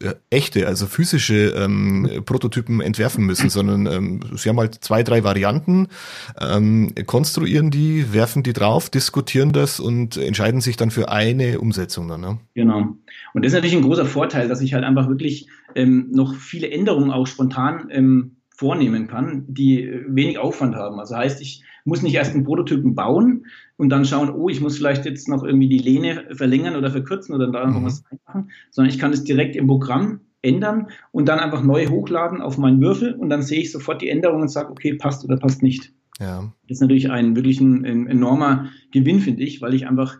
äh, 0.00 0.14
echte, 0.30 0.66
also 0.68 0.86
physische 0.86 1.54
ähm, 1.56 2.22
Prototypen 2.24 2.80
entwerfen 2.80 3.24
müssen, 3.24 3.50
sondern 3.50 3.86
ähm, 3.86 4.20
Sie 4.36 4.48
haben 4.48 4.58
halt 4.58 4.76
zwei, 4.76 5.02
drei 5.02 5.24
Varianten, 5.24 5.88
konstruieren 7.06 7.70
die, 7.70 8.12
werfen 8.12 8.42
die 8.42 8.52
drauf, 8.52 8.90
diskutieren 8.90 9.52
das 9.52 9.80
und 9.80 10.16
entscheiden 10.16 10.57
sich 10.60 10.76
dann 10.76 10.90
für 10.90 11.10
eine 11.10 11.60
Umsetzung 11.60 12.08
dann. 12.08 12.20
Ne? 12.20 12.38
Genau. 12.54 12.96
Und 13.34 13.44
das 13.44 13.52
ist 13.52 13.54
natürlich 13.54 13.76
ein 13.76 13.82
großer 13.82 14.06
Vorteil, 14.06 14.48
dass 14.48 14.60
ich 14.60 14.74
halt 14.74 14.84
einfach 14.84 15.08
wirklich 15.08 15.48
ähm, 15.74 16.08
noch 16.12 16.34
viele 16.34 16.70
Änderungen 16.70 17.10
auch 17.10 17.26
spontan 17.26 17.88
ähm, 17.90 18.36
vornehmen 18.58 19.06
kann, 19.06 19.44
die 19.46 19.84
äh, 19.84 20.04
wenig 20.08 20.38
Aufwand 20.38 20.74
haben. 20.74 20.98
Also 20.98 21.16
heißt, 21.16 21.40
ich 21.40 21.62
muss 21.84 22.02
nicht 22.02 22.14
erst 22.14 22.34
einen 22.34 22.44
Prototypen 22.44 22.94
bauen 22.94 23.46
und 23.76 23.88
dann 23.88 24.04
schauen, 24.04 24.30
oh, 24.30 24.48
ich 24.48 24.60
muss 24.60 24.76
vielleicht 24.76 25.04
jetzt 25.04 25.28
noch 25.28 25.44
irgendwie 25.44 25.68
die 25.68 25.78
Lehne 25.78 26.26
verlängern 26.32 26.76
oder 26.76 26.90
verkürzen 26.90 27.34
oder 27.34 27.50
da 27.50 27.66
noch 27.66 27.80
mhm. 27.80 27.84
was 27.84 28.02
reinmachen, 28.10 28.50
sondern 28.70 28.92
ich 28.92 28.98
kann 28.98 29.12
es 29.12 29.24
direkt 29.24 29.56
im 29.56 29.68
Programm 29.68 30.20
ändern 30.42 30.88
und 31.12 31.28
dann 31.28 31.38
einfach 31.38 31.62
neu 31.62 31.86
hochladen 31.86 32.40
auf 32.40 32.58
meinen 32.58 32.80
Würfel 32.80 33.14
und 33.14 33.30
dann 33.30 33.42
sehe 33.42 33.60
ich 33.60 33.72
sofort 33.72 34.02
die 34.02 34.08
Änderung 34.08 34.42
und 34.42 34.48
sage, 34.48 34.70
okay, 34.70 34.94
passt 34.94 35.24
oder 35.24 35.36
passt 35.36 35.62
nicht. 35.62 35.92
Ja. 36.20 36.52
Das 36.68 36.76
ist 36.76 36.80
natürlich 36.80 37.10
ein 37.10 37.36
wirklich 37.36 37.60
ein, 37.60 37.84
ein 37.84 38.06
enormer 38.08 38.66
Gewinn, 38.92 39.20
finde 39.20 39.42
ich, 39.44 39.62
weil 39.62 39.74
ich 39.74 39.86
einfach 39.86 40.18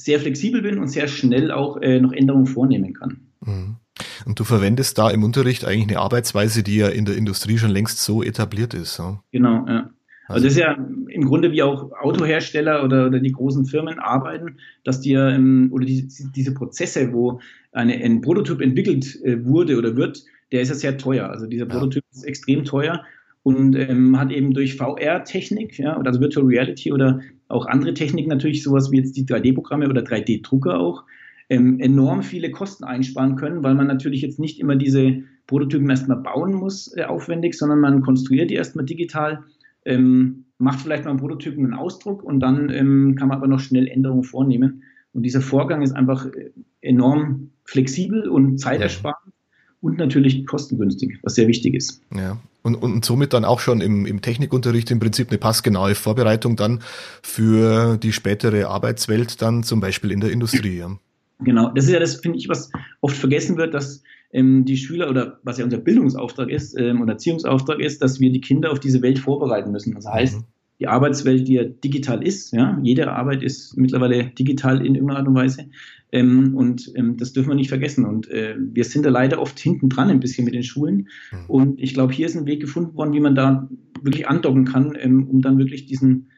sehr 0.00 0.20
flexibel 0.20 0.62
bin 0.62 0.78
und 0.78 0.88
sehr 0.88 1.08
schnell 1.08 1.50
auch 1.50 1.80
äh, 1.80 2.00
noch 2.00 2.12
Änderungen 2.12 2.46
vornehmen 2.46 2.94
kann. 2.94 3.20
Mhm. 3.44 3.76
Und 4.24 4.38
du 4.40 4.44
verwendest 4.44 4.98
da 4.98 5.10
im 5.10 5.22
Unterricht 5.24 5.64
eigentlich 5.64 5.88
eine 5.88 5.98
Arbeitsweise, 5.98 6.62
die 6.62 6.76
ja 6.76 6.88
in 6.88 7.04
der 7.04 7.16
Industrie 7.16 7.58
schon 7.58 7.70
längst 7.70 7.98
so 7.98 8.22
etabliert 8.22 8.72
ist. 8.74 8.98
Ja? 8.98 9.22
Genau, 9.30 9.66
ja. 9.66 9.90
Also 10.28 10.44
das 10.44 10.52
ist 10.52 10.60
ja 10.60 10.72
im 11.08 11.24
Grunde 11.24 11.50
wie 11.50 11.62
auch 11.62 11.90
Autohersteller 11.92 12.84
oder, 12.84 13.08
oder 13.08 13.18
die 13.18 13.32
großen 13.32 13.66
Firmen 13.66 13.98
arbeiten, 13.98 14.58
dass 14.84 15.00
die 15.00 15.10
ja, 15.10 15.36
oder 15.70 15.84
die, 15.84 16.06
diese 16.36 16.54
Prozesse, 16.54 17.12
wo 17.12 17.40
eine, 17.72 17.94
ein 17.94 18.20
Prototyp 18.20 18.60
entwickelt 18.60 19.20
äh, 19.24 19.44
wurde 19.44 19.76
oder 19.76 19.96
wird, 19.96 20.22
der 20.52 20.60
ist 20.60 20.68
ja 20.68 20.76
sehr 20.76 20.98
teuer. 20.98 21.28
Also 21.28 21.46
dieser 21.46 21.66
Prototyp 21.66 22.04
ja. 22.12 22.18
ist 22.18 22.24
extrem 22.24 22.64
teuer 22.64 23.04
und 23.42 23.74
ähm, 23.74 24.18
hat 24.18 24.30
eben 24.30 24.54
durch 24.54 24.76
VR-Technik, 24.76 25.78
ja, 25.78 25.98
oder 25.98 26.08
also 26.08 26.20
Virtual 26.20 26.46
Reality 26.46 26.92
oder 26.92 27.20
auch 27.50 27.66
andere 27.66 27.94
Techniken 27.94 28.28
natürlich, 28.28 28.62
sowas 28.62 28.90
wie 28.90 28.98
jetzt 28.98 29.16
die 29.16 29.24
3D-Programme 29.24 29.88
oder 29.88 30.02
3D-Drucker 30.02 30.78
auch, 30.78 31.04
ähm, 31.48 31.80
enorm 31.80 32.22
viele 32.22 32.50
Kosten 32.50 32.84
einsparen 32.84 33.36
können, 33.36 33.64
weil 33.64 33.74
man 33.74 33.88
natürlich 33.88 34.22
jetzt 34.22 34.38
nicht 34.38 34.60
immer 34.60 34.76
diese 34.76 35.22
Prototypen 35.48 35.90
erstmal 35.90 36.18
bauen 36.18 36.54
muss, 36.54 36.96
äh, 36.96 37.04
aufwendig, 37.04 37.54
sondern 37.54 37.80
man 37.80 38.02
konstruiert 38.02 38.50
die 38.50 38.54
erstmal 38.54 38.84
digital, 38.84 39.42
ähm, 39.84 40.44
macht 40.58 40.80
vielleicht 40.80 41.04
mal 41.04 41.10
einen 41.10 41.18
Prototypen 41.18 41.64
einen 41.64 41.74
Ausdruck 41.74 42.22
und 42.22 42.38
dann 42.40 42.70
ähm, 42.70 43.16
kann 43.16 43.28
man 43.28 43.38
aber 43.38 43.48
noch 43.48 43.60
schnell 43.60 43.88
Änderungen 43.88 44.22
vornehmen. 44.22 44.84
Und 45.12 45.24
dieser 45.24 45.40
Vorgang 45.40 45.82
ist 45.82 45.92
einfach 45.92 46.26
äh, 46.26 46.50
enorm 46.82 47.50
flexibel 47.64 48.28
und 48.28 48.58
zeitersparend 48.58 49.26
ja. 49.26 49.32
und 49.80 49.98
natürlich 49.98 50.46
kostengünstig, 50.46 51.18
was 51.22 51.34
sehr 51.34 51.48
wichtig 51.48 51.74
ist. 51.74 52.00
Ja. 52.14 52.38
Und, 52.62 52.74
und 52.76 53.04
somit 53.04 53.32
dann 53.32 53.44
auch 53.44 53.60
schon 53.60 53.80
im, 53.80 54.04
im 54.04 54.20
Technikunterricht 54.20 54.90
im 54.90 55.00
Prinzip 55.00 55.30
eine 55.30 55.38
passgenaue 55.38 55.94
Vorbereitung 55.94 56.56
dann 56.56 56.80
für 57.22 57.96
die 57.96 58.12
spätere 58.12 58.68
Arbeitswelt, 58.68 59.40
dann 59.40 59.62
zum 59.62 59.80
Beispiel 59.80 60.10
in 60.10 60.20
der 60.20 60.30
Industrie. 60.30 60.84
Genau, 61.40 61.70
das 61.70 61.86
ist 61.86 61.92
ja 61.92 62.00
das, 62.00 62.16
finde 62.16 62.38
ich, 62.38 62.48
was 62.48 62.70
oft 63.00 63.16
vergessen 63.16 63.56
wird, 63.56 63.72
dass 63.72 64.02
ähm, 64.32 64.64
die 64.64 64.76
Schüler 64.76 65.08
oder 65.08 65.38
was 65.42 65.58
ja 65.58 65.64
unser 65.64 65.78
Bildungsauftrag 65.78 66.50
ist 66.50 66.78
ähm, 66.78 67.00
und 67.00 67.08
Erziehungsauftrag 67.08 67.80
ist, 67.80 68.02
dass 68.02 68.20
wir 68.20 68.30
die 68.30 68.40
Kinder 68.40 68.70
auf 68.70 68.80
diese 68.80 69.02
Welt 69.02 69.18
vorbereiten 69.18 69.72
müssen. 69.72 69.94
Das 69.94 70.06
heißt, 70.06 70.36
mhm. 70.36 70.44
Die 70.80 70.88
Arbeitswelt, 70.88 71.46
die 71.46 71.54
ja 71.54 71.64
digital 71.64 72.26
ist, 72.26 72.52
ja, 72.52 72.78
jede 72.82 73.12
Arbeit 73.12 73.42
ist 73.42 73.76
mittlerweile 73.76 74.24
digital 74.24 74.84
in 74.84 74.94
irgendeiner 74.94 75.20
Art 75.20 75.28
und 75.28 75.34
Weise. 75.34 75.66
Ähm, 76.10 76.56
und 76.56 76.90
ähm, 76.96 77.18
das 77.18 77.32
dürfen 77.32 77.50
wir 77.50 77.54
nicht 77.54 77.68
vergessen. 77.68 78.04
Und 78.06 78.28
äh, 78.30 78.56
wir 78.58 78.84
sind 78.84 79.04
da 79.04 79.10
leider 79.10 79.40
oft 79.40 79.58
hinten 79.60 79.90
dran 79.90 80.08
ein 80.08 80.20
bisschen 80.20 80.44
mit 80.44 80.54
den 80.54 80.62
Schulen. 80.62 81.08
Mhm. 81.30 81.44
Und 81.48 81.80
ich 81.80 81.94
glaube, 81.94 82.14
hier 82.14 82.26
ist 82.26 82.36
ein 82.36 82.46
Weg 82.46 82.60
gefunden 82.60 82.96
worden, 82.96 83.12
wie 83.12 83.20
man 83.20 83.34
da 83.34 83.68
wirklich 84.02 84.26
andocken 84.26 84.64
kann, 84.64 84.96
ähm, 84.98 85.28
um 85.28 85.42
dann 85.42 85.58
wirklich 85.58 85.86
diesen 85.86 86.30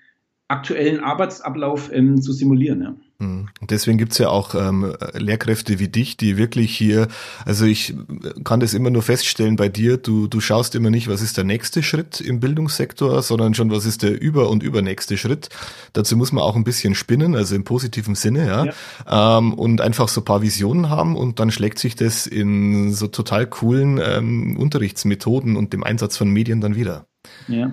aktuellen 0.49 1.01
Arbeitsablauf 1.01 1.91
ähm, 1.93 2.21
zu 2.21 2.33
simulieren. 2.33 2.83
Ja. 2.83 2.97
Hm. 3.23 3.49
Und 3.61 3.71
deswegen 3.71 3.99
gibt's 3.99 4.19
ja 4.19 4.31
auch 4.31 4.57
ähm, 4.57 4.95
Lehrkräfte 5.13 5.79
wie 5.79 5.87
dich, 5.87 6.17
die 6.17 6.37
wirklich 6.37 6.77
hier, 6.77 7.07
also 7.45 7.65
ich 7.65 7.95
kann 8.43 8.59
das 8.59 8.75
immer 8.75 8.91
nur 8.91 9.03
feststellen 9.03 9.55
bei 9.55 9.69
dir, 9.69 9.97
du, 9.97 10.27
du 10.27 10.41
schaust 10.41 10.75
immer 10.75 10.91
nicht, 10.91 11.07
was 11.07 11.23
ist 11.23 11.37
der 11.37 11.45
nächste 11.45 11.85
Schritt 11.85 12.21
im 12.21 12.41
Bildungssektor, 12.41 13.23
sondern 13.23 13.55
schon, 13.55 13.71
was 13.71 13.87
ist 13.87 14.03
der 14.03 14.21
über- 14.21 14.51
und 14.51 14.65
übernächste 14.65 15.17
Schritt. 15.17 15.51
Dazu 15.93 16.17
muss 16.17 16.33
man 16.33 16.43
auch 16.43 16.57
ein 16.57 16.65
bisschen 16.65 16.97
spinnen, 16.97 17.37
also 17.37 17.55
im 17.55 17.63
positiven 17.63 18.17
Sinne, 18.17 18.45
ja, 18.45 18.65
ja. 18.65 19.39
Ähm, 19.39 19.55
und 19.55 19.81
einfach 19.81 20.09
so 20.09 20.23
paar 20.23 20.43
Visionen 20.43 20.91
haben 20.91 21.15
und 21.15 21.39
dann 21.39 21.53
schlägt 21.53 21.79
sich 21.79 21.95
das 21.95 22.27
in 22.27 22.93
so 22.93 23.07
total 23.07 23.47
coolen 23.47 24.01
ähm, 24.03 24.57
Unterrichtsmethoden 24.59 25.57
und 25.57 25.73
dem 25.73 25.85
Einsatz 25.85 26.17
von 26.17 26.29
Medien 26.29 26.61
dann 26.61 26.75
wieder. 26.75 27.07
Ja. 27.47 27.73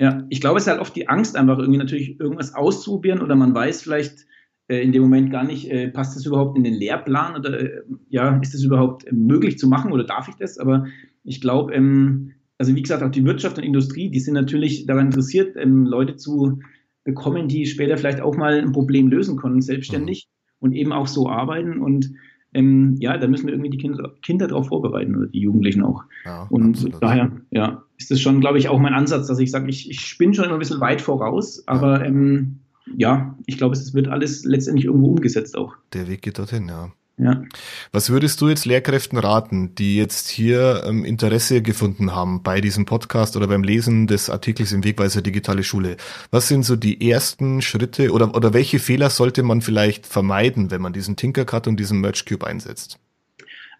Ja, 0.00 0.22
ich 0.28 0.40
glaube, 0.40 0.58
es 0.58 0.62
ist 0.62 0.68
halt 0.68 0.80
oft 0.80 0.94
die 0.94 1.08
Angst, 1.08 1.34
einfach 1.34 1.58
irgendwie 1.58 1.78
natürlich 1.78 2.20
irgendwas 2.20 2.54
auszuprobieren 2.54 3.20
oder 3.20 3.34
man 3.34 3.52
weiß 3.52 3.82
vielleicht 3.82 4.28
in 4.68 4.92
dem 4.92 5.02
Moment 5.02 5.30
gar 5.30 5.44
nicht, 5.44 5.70
äh, 5.70 5.88
passt 5.88 6.14
das 6.14 6.26
überhaupt 6.26 6.56
in 6.56 6.64
den 6.64 6.74
Lehrplan 6.74 7.36
oder 7.36 7.58
äh, 7.58 7.82
ja, 8.10 8.38
ist 8.38 8.52
das 8.54 8.62
überhaupt 8.62 9.06
äh, 9.06 9.12
möglich 9.12 9.58
zu 9.58 9.66
machen 9.68 9.92
oder 9.92 10.04
darf 10.04 10.28
ich 10.28 10.36
das? 10.36 10.58
Aber 10.58 10.86
ich 11.24 11.40
glaube, 11.40 11.72
ähm, 11.72 12.32
also 12.58 12.74
wie 12.74 12.82
gesagt, 12.82 13.02
auch 13.02 13.10
die 13.10 13.24
Wirtschaft 13.24 13.56
und 13.56 13.64
Industrie, 13.64 14.10
die 14.10 14.20
sind 14.20 14.34
natürlich 14.34 14.86
daran 14.86 15.06
interessiert, 15.06 15.56
ähm, 15.56 15.86
Leute 15.86 16.16
zu 16.16 16.60
bekommen, 17.04 17.48
die 17.48 17.64
später 17.64 17.96
vielleicht 17.96 18.20
auch 18.20 18.36
mal 18.36 18.60
ein 18.60 18.72
Problem 18.72 19.08
lösen 19.08 19.36
können, 19.38 19.62
selbstständig 19.62 20.28
mhm. 20.28 20.66
und 20.66 20.72
eben 20.74 20.92
auch 20.92 21.06
so 21.06 21.30
arbeiten. 21.30 21.80
Und 21.80 22.12
ähm, 22.52 22.96
ja, 22.98 23.16
da 23.16 23.26
müssen 23.26 23.46
wir 23.46 23.54
irgendwie 23.54 23.70
die 23.70 23.78
Kinder, 23.78 24.12
Kinder 24.22 24.48
darauf 24.48 24.68
vorbereiten 24.68 25.16
oder 25.16 25.28
die 25.28 25.40
Jugendlichen 25.40 25.82
auch. 25.82 26.04
Ja, 26.26 26.46
und 26.50 26.74
absolut. 26.74 27.02
daher, 27.02 27.32
ja, 27.50 27.84
ist 27.96 28.10
das 28.10 28.20
schon, 28.20 28.40
glaube 28.40 28.58
ich, 28.58 28.68
auch 28.68 28.78
mein 28.78 28.94
Ansatz, 28.94 29.28
dass 29.28 29.38
ich 29.38 29.50
sage, 29.50 29.70
ich, 29.70 29.88
ich 29.88 30.00
spinne 30.00 30.34
schon 30.34 30.44
immer 30.44 30.54
ein 30.54 30.58
bisschen 30.58 30.80
weit 30.80 31.00
voraus, 31.00 31.62
aber 31.66 32.04
ähm, 32.04 32.60
ja, 32.96 33.36
ich 33.46 33.58
glaube, 33.58 33.74
es 33.74 33.94
wird 33.94 34.08
alles 34.08 34.44
letztendlich 34.44 34.86
irgendwo 34.86 35.08
umgesetzt 35.08 35.56
auch. 35.56 35.76
Der 35.92 36.08
Weg 36.08 36.22
geht 36.22 36.38
dorthin, 36.38 36.68
ja. 36.68 36.90
Ja. 37.20 37.42
Was 37.90 38.10
würdest 38.10 38.40
du 38.40 38.48
jetzt 38.48 38.64
Lehrkräften 38.64 39.18
raten, 39.18 39.74
die 39.74 39.96
jetzt 39.96 40.28
hier 40.28 40.84
ähm, 40.86 41.04
Interesse 41.04 41.62
gefunden 41.62 42.14
haben 42.14 42.44
bei 42.44 42.60
diesem 42.60 42.84
Podcast 42.84 43.36
oder 43.36 43.48
beim 43.48 43.64
Lesen 43.64 44.06
des 44.06 44.30
Artikels 44.30 44.70
im 44.70 44.84
Wegweiser 44.84 45.20
Digitale 45.20 45.64
Schule? 45.64 45.96
Was 46.30 46.46
sind 46.46 46.64
so 46.64 46.76
die 46.76 47.10
ersten 47.10 47.60
Schritte 47.60 48.12
oder, 48.12 48.36
oder 48.36 48.54
welche 48.54 48.78
Fehler 48.78 49.10
sollte 49.10 49.42
man 49.42 49.62
vielleicht 49.62 50.06
vermeiden, 50.06 50.70
wenn 50.70 50.80
man 50.80 50.92
diesen 50.92 51.16
Tinkercad 51.16 51.66
und 51.66 51.80
diesen 51.80 52.00
Merge 52.00 52.22
Cube 52.28 52.46
einsetzt? 52.46 53.00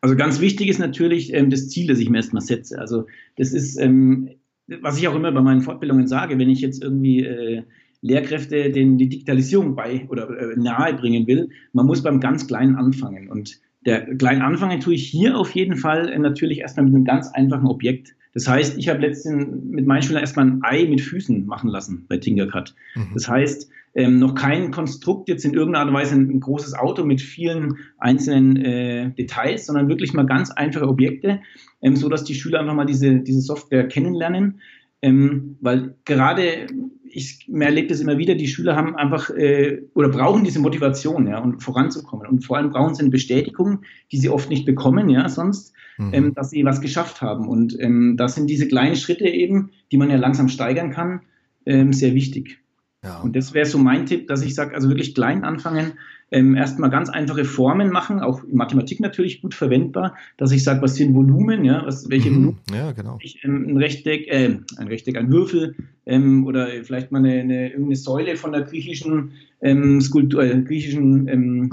Also 0.01 0.17
ganz 0.17 0.41
wichtig 0.41 0.69
ist 0.69 0.79
natürlich 0.79 1.33
ähm, 1.33 1.51
das 1.51 1.69
Ziel, 1.69 1.87
das 1.87 2.01
ich 2.01 2.11
mir 2.11 2.19
erstmal 2.19 2.43
setze. 2.43 2.81
Also 2.81 3.07
das 3.37 3.53
ist, 3.53 3.79
ähm, 3.79 4.31
was 4.67 4.99
ich 4.99 5.07
auch 5.07 5.15
immer 5.15 5.31
bei 5.31 5.43
meinen 5.43 5.63
Fortbildungen 5.63 6.09
sage, 6.09 6.39
wenn 6.39 6.51
ich 6.51 6.61
jetzt 6.61 6.83
irgendwie 6.83 7.25
äh, 7.25 7.63
Lehrkräfte 8.01 8.71
den, 8.71 8.99
die 8.99 9.09
Digitalisierung 9.09 9.75
bei 9.75 10.07
oder 10.09 10.29
äh, 10.31 10.57
nahe 10.57 10.95
bringen 10.95 11.27
will, 11.27 11.51
man 11.73 11.87
muss 11.87 12.03
beim 12.03 12.21
ganz 12.21 12.47
Kleinen 12.47 12.77
anfangen. 12.77 13.29
Und 13.29 13.61
der 13.85 14.17
kleinen 14.17 14.43
anfangen 14.43 14.81
tue 14.81 14.95
ich 14.95 15.07
hier 15.09 15.37
auf 15.37 15.51
jeden 15.53 15.77
Fall 15.77 16.09
äh, 16.09 16.19
natürlich 16.19 16.61
erstmal 16.61 16.87
mit 16.87 16.95
einem 16.95 17.05
ganz 17.05 17.29
einfachen 17.33 17.67
Objekt. 17.67 18.15
Das 18.35 18.47
heißt, 18.47 18.79
ich 18.79 18.89
habe 18.89 19.01
letztens 19.01 19.49
mit 19.65 19.87
meinen 19.87 20.03
Schülern 20.03 20.21
erstmal 20.21 20.47
ein 20.47 20.61
Ei 20.63 20.85
mit 20.85 21.01
Füßen 21.01 21.47
machen 21.47 21.71
lassen 21.71 22.05
bei 22.09 22.19
Tinkercad. 22.19 22.75
Mhm. 22.95 23.09
Das 23.15 23.29
heißt, 23.29 23.71
ähm, 23.95 24.19
noch 24.19 24.35
kein 24.35 24.71
Konstrukt 24.71 25.29
jetzt 25.29 25.45
in 25.45 25.55
irgendeiner 25.55 25.81
Art 25.81 25.89
und 25.89 25.95
Weise 25.95 26.15
ein, 26.15 26.31
ein 26.31 26.41
großes 26.41 26.75
Auto 26.75 27.05
mit 27.05 27.21
vielen 27.21 27.79
einzelnen 27.99 28.57
äh, 28.57 29.11
Details, 29.11 29.67
sondern 29.67 29.89
wirklich 29.89 30.13
mal 30.13 30.27
ganz 30.27 30.51
einfache 30.51 30.87
Objekte, 30.87 31.41
ähm, 31.83 31.97
so 31.97 32.09
dass 32.09 32.25
die 32.25 32.35
Schüler 32.35 32.61
einfach 32.61 32.75
mal 32.75 32.85
diese, 32.85 33.21
diese 33.21 33.41
Software 33.41 33.89
kennenlernen. 33.89 34.61
Ähm, 35.01 35.57
weil 35.61 35.95
gerade 36.05 36.67
ich 37.11 37.49
erlebe 37.49 37.89
das 37.89 38.01
immer 38.01 38.19
wieder, 38.19 38.35
die 38.35 38.49
Schüler 38.49 38.77
haben 38.77 38.97
einfach 38.97 39.31
äh, 39.31 39.83
oder 39.95 40.09
brauchen 40.09 40.45
diese 40.45 40.61
Motivation, 40.61 41.27
ja, 41.27 41.39
um 41.39 41.61
voranzukommen. 41.61 42.27
Und 42.27 42.45
vor 42.45 42.57
allem 42.57 42.71
brauchen 42.71 42.95
sie 42.95 43.03
eine 43.03 43.11
Bestätigung, 43.11 43.83
die 44.13 44.19
sie 44.19 44.29
oft 44.29 44.51
nicht 44.51 44.65
bekommen, 44.65 45.09
ja, 45.09 45.29
sonst, 45.29 45.73
mhm. 45.97 46.15
ähm, 46.15 46.35
dass 46.35 46.51
sie 46.51 46.65
was 46.65 46.81
geschafft 46.81 47.21
haben. 47.23 47.49
Und 47.49 47.79
ähm, 47.81 48.17
das 48.17 48.35
sind 48.35 48.49
diese 48.49 48.69
kleinen 48.69 48.97
Schritte 48.97 49.29
eben, 49.29 49.71
die 49.93 49.97
man 49.97 50.11
ja 50.11 50.17
langsam 50.17 50.49
steigern 50.49 50.91
kann, 50.91 51.23
ähm, 51.67 51.93
sehr 51.93 52.15
wichtig. 52.15 52.59
Ja. 53.05 53.21
Und 53.21 53.37
das 53.37 53.55
wäre 53.55 53.67
so 53.67 53.79
mein 53.79 54.07
Tipp, 54.07 54.27
dass 54.27 54.43
ich 54.43 54.55
sage, 54.55 54.75
also 54.75 54.89
wirklich 54.89 55.15
klein 55.15 55.45
anfangen, 55.45 55.93
ähm, 56.31 56.55
erstmal 56.55 56.91
ganz 56.91 57.09
einfache 57.09 57.45
Formen 57.45 57.91
machen, 57.91 58.21
auch 58.21 58.45
in 58.45 58.57
Mathematik 58.57 59.01
natürlich 59.01 59.41
gut 59.41 59.55
verwendbar, 59.55 60.15
dass 60.37 60.53
ich 60.53 60.63
sage, 60.63 60.83
was 60.83 60.95
sind 60.95 61.15
Volumen, 61.15 61.65
ja, 61.65 61.83
was, 61.87 62.11
welche 62.11 62.31
mhm, 62.31 62.37
Volumen, 62.37 62.59
ja, 62.73 62.93
genau. 62.93 63.19
ich, 63.21 63.45
ähm, 63.45 63.67
ein 63.69 63.77
Rechteck, 63.77 64.29
äh, 64.29 64.59
ein 64.77 64.89
Rechteck, 64.89 65.17
ein 65.17 65.33
Würfel 65.33 65.75
ähm, 66.07 66.47
oder 66.47 66.69
vielleicht 66.83 67.13
mal 67.13 67.19
eine, 67.19 67.41
eine, 67.41 67.69
irgendeine 67.71 67.97
Säule 67.97 68.37
von 68.37 68.53
der 68.53 68.63
griechischen 68.63 69.33
ähm, 69.63 70.01
Skulptur, 70.01 70.43
äh, 70.43 70.61
griechischen, 70.63 71.29
ähm, 71.29 71.71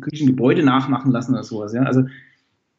griechischen 0.00 0.26
Gebäude 0.26 0.62
nachmachen 0.62 1.10
lassen 1.10 1.32
oder 1.32 1.44
sowas, 1.44 1.72
ja, 1.72 1.82
also 1.82 2.04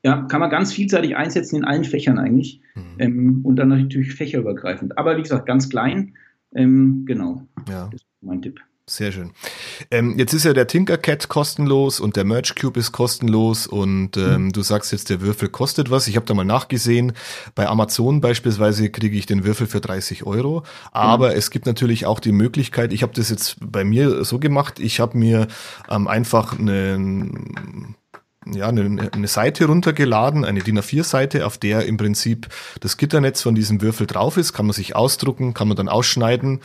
ja, 0.03 0.23
kann 0.23 0.39
man 0.39 0.49
ganz 0.49 0.73
vielseitig 0.73 1.15
einsetzen 1.15 1.57
in 1.57 1.63
allen 1.63 1.83
Fächern 1.83 2.17
eigentlich 2.17 2.61
mhm. 2.75 2.81
ähm, 2.97 3.39
und 3.43 3.55
dann 3.57 3.69
natürlich 3.69 4.13
fächerübergreifend. 4.13 4.97
Aber 4.97 5.17
wie 5.17 5.21
gesagt, 5.21 5.45
ganz 5.45 5.69
klein, 5.69 6.15
ähm, 6.55 7.03
genau. 7.05 7.47
Ja. 7.69 7.87
Das 7.91 8.01
ist 8.01 8.07
mein 8.21 8.41
Tipp. 8.41 8.59
Sehr 8.89 9.11
schön. 9.11 9.31
Ähm, 9.91 10.17
jetzt 10.17 10.33
ist 10.33 10.43
ja 10.43 10.53
der 10.53 10.67
Tinkercad 10.67 11.29
kostenlos 11.29 11.99
und 11.99 12.15
der 12.15 12.25
Merge 12.25 12.53
Cube 12.59 12.79
ist 12.79 12.91
kostenlos 12.91 13.67
und 13.67 14.17
ähm, 14.17 14.45
mhm. 14.45 14.51
du 14.51 14.63
sagst 14.63 14.91
jetzt, 14.91 15.09
der 15.09 15.21
Würfel 15.21 15.49
kostet 15.49 15.91
was. 15.91 16.07
Ich 16.07 16.15
habe 16.15 16.25
da 16.25 16.33
mal 16.33 16.43
nachgesehen. 16.43 17.13
Bei 17.55 17.67
Amazon 17.67 18.21
beispielsweise 18.21 18.89
kriege 18.89 19.17
ich 19.17 19.27
den 19.27 19.45
Würfel 19.45 19.67
für 19.67 19.81
30 19.81 20.25
Euro. 20.25 20.63
Aber 20.91 21.29
mhm. 21.29 21.37
es 21.37 21.51
gibt 21.51 21.67
natürlich 21.67 22.05
auch 22.05 22.19
die 22.19 22.31
Möglichkeit, 22.31 22.91
ich 22.91 23.03
habe 23.03 23.13
das 23.13 23.29
jetzt 23.29 23.57
bei 23.61 23.83
mir 23.83 24.25
so 24.25 24.39
gemacht, 24.39 24.79
ich 24.79 24.99
habe 24.99 25.17
mir 25.17 25.47
ähm, 25.89 26.07
einfach 26.07 26.57
einen 26.57 27.95
ja, 28.45 28.67
eine, 28.67 29.09
eine 29.11 29.27
Seite 29.27 29.65
runtergeladen, 29.65 30.45
eine 30.45 30.61
DIN 30.61 30.79
A4-Seite, 30.79 31.45
auf 31.45 31.57
der 31.57 31.85
im 31.85 31.97
Prinzip 31.97 32.47
das 32.79 32.97
Gitternetz 32.97 33.41
von 33.41 33.53
diesem 33.53 33.81
Würfel 33.81 34.07
drauf 34.07 34.37
ist, 34.37 34.53
kann 34.53 34.65
man 34.65 34.73
sich 34.73 34.95
ausdrucken, 34.95 35.53
kann 35.53 35.67
man 35.67 35.77
dann 35.77 35.89
ausschneiden 35.89 36.61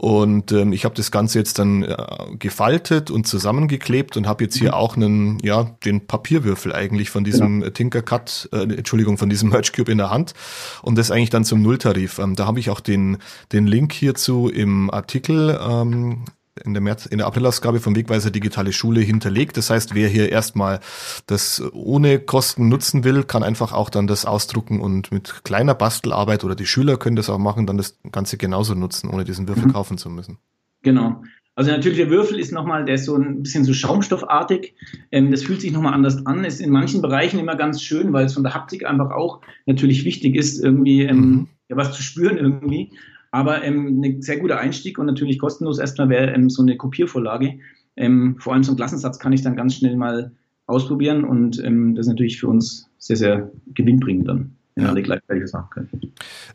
und 0.00 0.52
ähm, 0.52 0.72
ich 0.72 0.84
habe 0.84 0.94
das 0.94 1.10
Ganze 1.10 1.40
jetzt 1.40 1.58
dann 1.58 1.82
äh, 1.82 1.96
gefaltet 2.38 3.10
und 3.10 3.26
zusammengeklebt 3.26 4.16
und 4.16 4.28
habe 4.28 4.44
jetzt 4.44 4.56
hier 4.56 4.68
mhm. 4.68 4.74
auch 4.74 4.96
einen, 4.96 5.38
ja, 5.40 5.64
den 5.84 6.06
Papierwürfel 6.06 6.72
eigentlich 6.72 7.10
von 7.10 7.24
diesem 7.24 7.62
ja. 7.62 7.70
Tinkercut, 7.70 8.48
äh, 8.52 8.62
Entschuldigung, 8.62 9.18
von 9.18 9.28
diesem 9.28 9.48
Merge 9.50 9.72
Cube 9.74 9.90
in 9.90 9.98
der 9.98 10.10
Hand 10.10 10.34
und 10.82 10.96
das 10.96 11.10
eigentlich 11.10 11.30
dann 11.30 11.44
zum 11.44 11.62
Nulltarif. 11.62 12.20
Ähm, 12.20 12.36
da 12.36 12.46
habe 12.46 12.60
ich 12.60 12.70
auch 12.70 12.78
den, 12.78 13.18
den 13.50 13.66
Link 13.66 13.92
hierzu 13.92 14.48
im 14.48 14.88
Artikel 14.88 15.58
ähm, 15.60 16.24
in 16.64 16.74
der, 16.74 16.82
März, 16.82 17.06
in 17.06 17.18
der 17.18 17.26
Aprilausgabe 17.26 17.80
vom 17.80 17.96
Wegweiser 17.96 18.30
Digitale 18.30 18.72
Schule 18.72 19.00
hinterlegt. 19.00 19.56
Das 19.56 19.70
heißt, 19.70 19.94
wer 19.94 20.08
hier 20.08 20.30
erstmal 20.30 20.80
das 21.26 21.62
ohne 21.72 22.18
Kosten 22.18 22.68
nutzen 22.68 23.04
will, 23.04 23.24
kann 23.24 23.42
einfach 23.42 23.72
auch 23.72 23.90
dann 23.90 24.06
das 24.06 24.24
ausdrucken 24.24 24.80
und 24.80 25.12
mit 25.12 25.44
kleiner 25.44 25.74
Bastelarbeit 25.74 26.44
oder 26.44 26.54
die 26.54 26.66
Schüler 26.66 26.96
können 26.96 27.16
das 27.16 27.30
auch 27.30 27.38
machen, 27.38 27.66
dann 27.66 27.76
das 27.76 27.98
Ganze 28.12 28.36
genauso 28.36 28.74
nutzen, 28.74 29.10
ohne 29.10 29.24
diesen 29.24 29.48
Würfel 29.48 29.66
mhm. 29.66 29.72
kaufen 29.72 29.98
zu 29.98 30.10
müssen. 30.10 30.38
Genau. 30.82 31.22
Also 31.58 31.72
natürlich 31.72 31.98
der 31.98 32.08
Würfel 32.08 32.38
ist 32.38 32.52
nochmal, 32.52 32.84
der 32.84 32.94
ist 32.94 33.04
so 33.04 33.16
ein 33.16 33.42
bisschen 33.42 33.64
so 33.64 33.74
schaumstoffartig. 33.74 34.74
Ähm, 35.10 35.32
das 35.32 35.42
fühlt 35.42 35.60
sich 35.60 35.72
nochmal 35.72 35.92
anders 35.92 36.24
an. 36.24 36.44
Ist 36.44 36.60
in 36.60 36.70
manchen 36.70 37.02
Bereichen 37.02 37.40
immer 37.40 37.56
ganz 37.56 37.82
schön, 37.82 38.12
weil 38.12 38.26
es 38.26 38.34
von 38.34 38.44
der 38.44 38.54
Haptik 38.54 38.86
einfach 38.86 39.10
auch 39.10 39.40
natürlich 39.66 40.04
wichtig 40.04 40.36
ist, 40.36 40.62
irgendwie 40.62 41.02
ähm, 41.02 41.18
mhm. 41.18 41.48
ja, 41.68 41.76
was 41.76 41.96
zu 41.96 42.02
spüren 42.04 42.38
irgendwie. 42.38 42.92
Aber 43.30 43.62
ähm, 43.62 44.00
ein 44.00 44.22
sehr 44.22 44.38
guter 44.38 44.58
Einstieg 44.58 44.98
und 44.98 45.06
natürlich 45.06 45.38
kostenlos 45.38 45.78
erstmal 45.78 46.08
wäre 46.08 46.30
ähm, 46.32 46.50
so 46.50 46.62
eine 46.62 46.76
Kopiervorlage. 46.76 47.58
Ähm, 47.96 48.36
vor 48.38 48.54
allem 48.54 48.64
so 48.64 48.70
einen 48.72 48.78
Klassensatz 48.78 49.18
kann 49.18 49.32
ich 49.32 49.42
dann 49.42 49.56
ganz 49.56 49.74
schnell 49.74 49.96
mal 49.96 50.32
ausprobieren 50.66 51.24
und 51.24 51.62
ähm, 51.64 51.94
das 51.94 52.06
ist 52.06 52.10
natürlich 52.10 52.38
für 52.38 52.48
uns 52.48 52.90
sehr, 52.98 53.16
sehr 53.16 53.50
gewinnbringend 53.74 54.28
dann 54.28 54.58
wenn 54.78 54.84
ja. 54.84 54.90
alle 54.90 55.02
gleichzeitig 55.02 55.42
das 55.42 55.52
machen 55.52 55.70
können. 55.70 56.12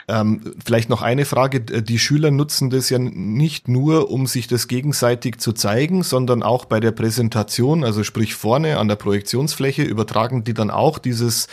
Ähm, 0.08 0.54
vielleicht 0.64 0.90
noch 0.90 1.02
eine 1.02 1.26
Frage. 1.26 1.60
Die 1.60 2.00
Schüler 2.00 2.32
nutzen 2.32 2.70
das 2.70 2.90
ja 2.90 2.98
nicht 2.98 3.68
nur, 3.68 4.10
um 4.10 4.28
sich 4.28 4.48
das 4.48 4.70
gegenseitig 4.70 5.40
zu 5.40 5.52
zeigen, 5.52 6.04
sondern 6.04 6.42
auch 6.42 6.64
bei 6.64 6.80
der 6.80 6.92
Präsentation, 6.92 7.84
also 7.84 8.04
sprich 8.04 8.34
vorne 8.34 8.78
an 8.78 8.88
der 8.88 8.96
Projektionsfläche, 8.96 9.84
übertragen 9.84 10.46
die 10.46 10.54
dann 10.54 10.72
auch 10.72 11.00
dieses 11.00 11.48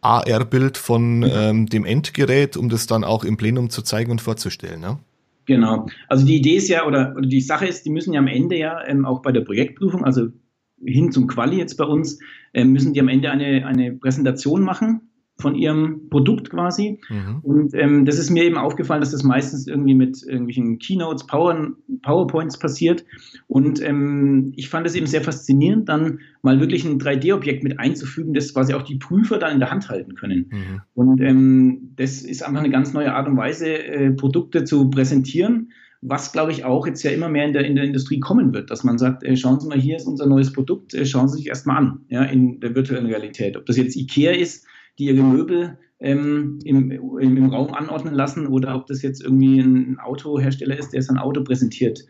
AR-Bild 0.00 0.76
von 0.76 1.24
ähm, 1.28 1.66
dem 1.66 1.84
Endgerät, 1.84 2.56
um 2.56 2.68
das 2.68 2.86
dann 2.86 3.04
auch 3.04 3.24
im 3.24 3.36
Plenum 3.36 3.70
zu 3.70 3.82
zeigen 3.82 4.10
und 4.10 4.20
vorzustellen. 4.20 4.80
Ne? 4.80 4.98
Genau. 5.46 5.86
Also 6.08 6.26
die 6.26 6.36
Idee 6.36 6.56
ist 6.56 6.68
ja, 6.68 6.86
oder, 6.86 7.14
oder 7.16 7.26
die 7.26 7.40
Sache 7.40 7.66
ist, 7.66 7.84
die 7.84 7.90
müssen 7.90 8.12
ja 8.12 8.20
am 8.20 8.28
Ende 8.28 8.56
ja 8.56 8.84
ähm, 8.86 9.04
auch 9.04 9.22
bei 9.22 9.32
der 9.32 9.42
Projektprüfung, 9.42 10.04
also 10.04 10.28
hin 10.84 11.10
zum 11.12 11.26
Quali 11.26 11.56
jetzt 11.56 11.76
bei 11.76 11.84
uns, 11.84 12.18
ähm, 12.52 12.72
müssen 12.72 12.92
die 12.92 13.00
am 13.00 13.08
Ende 13.08 13.30
eine, 13.30 13.66
eine 13.66 13.92
Präsentation 13.92 14.62
machen 14.62 15.08
von 15.38 15.54
ihrem 15.54 16.08
Produkt 16.08 16.50
quasi. 16.50 16.98
Mhm. 17.08 17.38
Und 17.42 17.74
ähm, 17.74 18.04
das 18.06 18.18
ist 18.18 18.30
mir 18.30 18.44
eben 18.44 18.56
aufgefallen, 18.56 19.00
dass 19.00 19.10
das 19.10 19.22
meistens 19.22 19.66
irgendwie 19.66 19.94
mit 19.94 20.22
irgendwelchen 20.22 20.78
Keynotes, 20.78 21.26
Power, 21.26 21.72
PowerPoints 22.02 22.58
passiert. 22.58 23.04
Und 23.46 23.82
ähm, 23.82 24.52
ich 24.56 24.68
fand 24.68 24.86
es 24.86 24.94
eben 24.94 25.06
sehr 25.06 25.22
faszinierend, 25.22 25.88
dann 25.88 26.20
mal 26.42 26.58
wirklich 26.60 26.84
ein 26.84 26.98
3D-Objekt 26.98 27.64
mit 27.64 27.78
einzufügen, 27.78 28.32
das 28.32 28.54
quasi 28.54 28.72
auch 28.74 28.82
die 28.82 28.96
Prüfer 28.96 29.38
dann 29.38 29.52
in 29.52 29.60
der 29.60 29.70
Hand 29.70 29.90
halten 29.90 30.14
können. 30.14 30.50
Mhm. 30.50 30.80
Und 30.94 31.20
ähm, 31.20 31.92
das 31.96 32.22
ist 32.22 32.42
einfach 32.42 32.60
eine 32.60 32.70
ganz 32.70 32.94
neue 32.94 33.12
Art 33.12 33.28
und 33.28 33.36
Weise, 33.36 33.66
äh, 33.68 34.10
Produkte 34.12 34.64
zu 34.64 34.88
präsentieren 34.88 35.70
was 36.02 36.30
glaube 36.30 36.52
ich 36.52 36.64
auch 36.64 36.86
jetzt 36.86 37.02
ja 37.02 37.10
immer 37.10 37.28
mehr 37.28 37.46
in 37.46 37.52
der, 37.52 37.64
in 37.64 37.74
der 37.74 37.84
Industrie 37.84 38.20
kommen 38.20 38.54
wird, 38.54 38.70
dass 38.70 38.84
man 38.84 38.98
sagt, 38.98 39.24
äh, 39.24 39.36
schauen 39.36 39.58
Sie 39.60 39.66
mal, 39.66 39.80
hier 39.80 39.96
ist 39.96 40.06
unser 40.06 40.26
neues 40.26 40.52
Produkt, 40.52 40.94
äh, 40.94 41.04
schauen 41.04 41.28
Sie 41.28 41.38
sich 41.38 41.48
erstmal 41.48 41.78
an, 41.78 42.00
ja, 42.08 42.22
in 42.22 42.60
der 42.60 42.74
virtuellen 42.74 43.06
Realität. 43.06 43.56
Ob 43.56 43.66
das 43.66 43.76
jetzt 43.76 43.96
IKEA 43.96 44.32
ist, 44.32 44.66
die 44.98 45.06
ihre 45.06 45.22
Möbel 45.22 45.78
ähm, 46.00 46.58
im, 46.64 46.90
im, 46.90 47.36
im, 47.36 47.50
Raum 47.50 47.72
anordnen 47.72 48.14
lassen 48.14 48.46
oder 48.46 48.76
ob 48.76 48.86
das 48.86 49.02
jetzt 49.02 49.22
irgendwie 49.22 49.60
ein 49.60 49.98
Autohersteller 49.98 50.78
ist, 50.78 50.90
der 50.90 51.02
sein 51.02 51.18
Auto 51.18 51.42
präsentiert. 51.42 52.04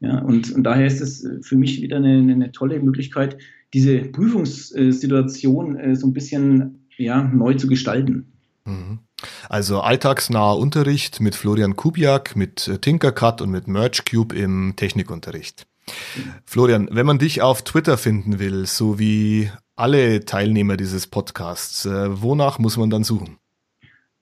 Ja, 0.00 0.18
und, 0.18 0.52
und 0.52 0.64
daher 0.64 0.86
ist 0.86 1.00
es 1.00 1.28
für 1.42 1.56
mich 1.56 1.80
wieder 1.80 1.98
eine, 1.98 2.18
eine 2.18 2.52
tolle 2.52 2.80
Möglichkeit, 2.80 3.38
diese 3.72 3.98
Prüfungssituation 3.98 5.76
äh, 5.76 5.96
so 5.96 6.06
ein 6.06 6.12
bisschen 6.12 6.88
ja, 6.98 7.22
neu 7.22 7.54
zu 7.54 7.68
gestalten. 7.68 8.32
Mhm. 8.64 8.98
Also 9.48 9.80
alltagsnaher 9.80 10.58
Unterricht 10.58 11.20
mit 11.20 11.34
Florian 11.34 11.76
Kubiak, 11.76 12.36
mit 12.36 12.68
äh, 12.68 12.78
Tinkercad 12.78 13.40
und 13.40 13.50
mit 13.50 13.68
MergeCube 13.68 14.34
im 14.34 14.74
Technikunterricht. 14.76 15.66
Florian, 16.44 16.88
wenn 16.92 17.06
man 17.06 17.18
dich 17.18 17.42
auf 17.42 17.62
Twitter 17.62 17.96
finden 17.96 18.38
will, 18.38 18.66
so 18.66 18.98
wie 18.98 19.50
alle 19.76 20.24
Teilnehmer 20.24 20.76
dieses 20.76 21.06
Podcasts, 21.06 21.86
äh, 21.86 22.22
wonach 22.22 22.58
muss 22.58 22.76
man 22.76 22.90
dann 22.90 23.04
suchen? 23.04 23.38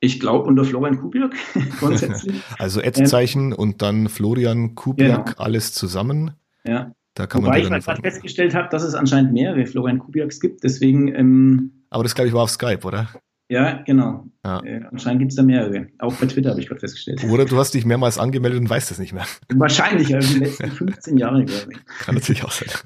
Ich 0.00 0.18
glaube 0.18 0.46
unter 0.46 0.64
Florian 0.64 0.98
Kubiak 0.98 1.34
grundsätzlich. 1.78 2.40
also 2.58 2.80
Ad-Zeichen 2.80 3.52
ähm, 3.52 3.58
und 3.58 3.82
dann 3.82 4.08
Florian 4.08 4.74
Kubiak, 4.74 5.26
genau. 5.26 5.38
alles 5.38 5.72
zusammen. 5.74 6.32
Ja. 6.64 6.92
Da 7.14 7.26
kann 7.26 7.42
Wobei 7.42 7.62
man 7.62 7.78
ich 7.78 7.86
mal 7.86 7.96
festgestellt 7.96 8.54
habe, 8.54 8.68
dass 8.70 8.82
es 8.82 8.94
anscheinend 8.94 9.32
mehrere 9.32 9.66
Florian 9.66 9.98
Kubiaks 9.98 10.40
gibt, 10.40 10.64
deswegen. 10.64 11.08
Ähm, 11.14 11.84
Aber 11.90 12.04
das 12.04 12.14
glaube 12.14 12.28
ich 12.28 12.34
war 12.34 12.44
auf 12.44 12.50
Skype, 12.50 12.86
oder? 12.86 13.08
Ja, 13.50 13.82
genau. 13.84 14.26
Ja. 14.44 14.62
Äh, 14.62 14.84
anscheinend 14.92 15.18
gibt 15.18 15.32
es 15.32 15.36
da 15.36 15.42
mehrere. 15.42 15.88
Auch 15.98 16.14
bei 16.14 16.26
Twitter 16.26 16.50
habe 16.50 16.60
ich 16.60 16.68
gerade 16.68 16.78
festgestellt. 16.78 17.24
Oder 17.24 17.46
du 17.46 17.58
hast 17.58 17.74
dich 17.74 17.84
mehrmals 17.84 18.16
angemeldet 18.16 18.60
und 18.60 18.70
weißt 18.70 18.92
es 18.92 19.00
nicht 19.00 19.12
mehr. 19.12 19.26
Wahrscheinlich, 19.52 20.14
also 20.14 20.32
die 20.32 20.38
letzten 20.38 20.70
15 20.70 21.18
Jahre, 21.18 21.44
glaube 21.44 21.72
ich. 21.72 21.78
Kann 21.98 22.14
natürlich 22.14 22.44
auch 22.44 22.52
sein. 22.52 22.68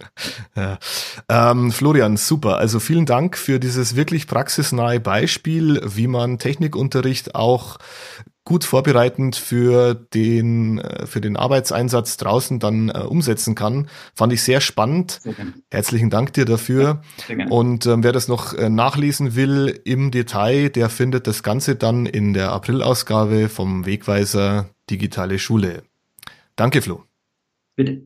Ja. 0.56 0.78
Ähm, 1.28 1.72
Florian, 1.72 2.16
super. 2.16 2.58
Also 2.58 2.78
vielen 2.78 3.06
Dank 3.06 3.36
für 3.36 3.58
dieses 3.58 3.96
wirklich 3.96 4.26
praxisnahe 4.26 5.00
Beispiel, 5.00 5.80
wie 5.84 6.06
man 6.06 6.38
Technikunterricht 6.38 7.34
auch 7.34 7.78
gut 8.44 8.64
vorbereitend 8.64 9.36
für 9.36 9.94
den, 9.94 10.78
äh, 10.78 11.06
für 11.06 11.20
den 11.20 11.36
Arbeitseinsatz 11.36 12.16
draußen 12.18 12.58
dann 12.58 12.90
äh, 12.90 12.98
umsetzen 12.98 13.54
kann. 13.54 13.88
Fand 14.14 14.32
ich 14.32 14.42
sehr 14.42 14.60
spannend. 14.60 15.20
Sehr 15.22 15.34
Herzlichen 15.70 16.10
Dank 16.10 16.32
dir 16.34 16.44
dafür. 16.44 17.02
Und 17.48 17.86
ähm, 17.86 18.02
wer 18.02 18.12
das 18.12 18.28
noch 18.28 18.52
äh, 18.52 18.68
nachlesen 18.68 19.34
will 19.34 19.80
im 19.84 20.10
Detail, 20.10 20.68
der 20.68 20.90
findet 20.90 21.26
das 21.26 21.42
Ganze 21.42 21.76
dann 21.76 22.06
in 22.06 22.34
der 22.34 22.52
Aprilausgabe 22.52 23.48
vom 23.48 23.86
Wegweiser 23.86 24.68
Digitale 24.90 25.38
Schule. 25.38 25.82
Danke, 26.56 26.82
Flo. 26.82 27.04
Bitte. 27.76 28.02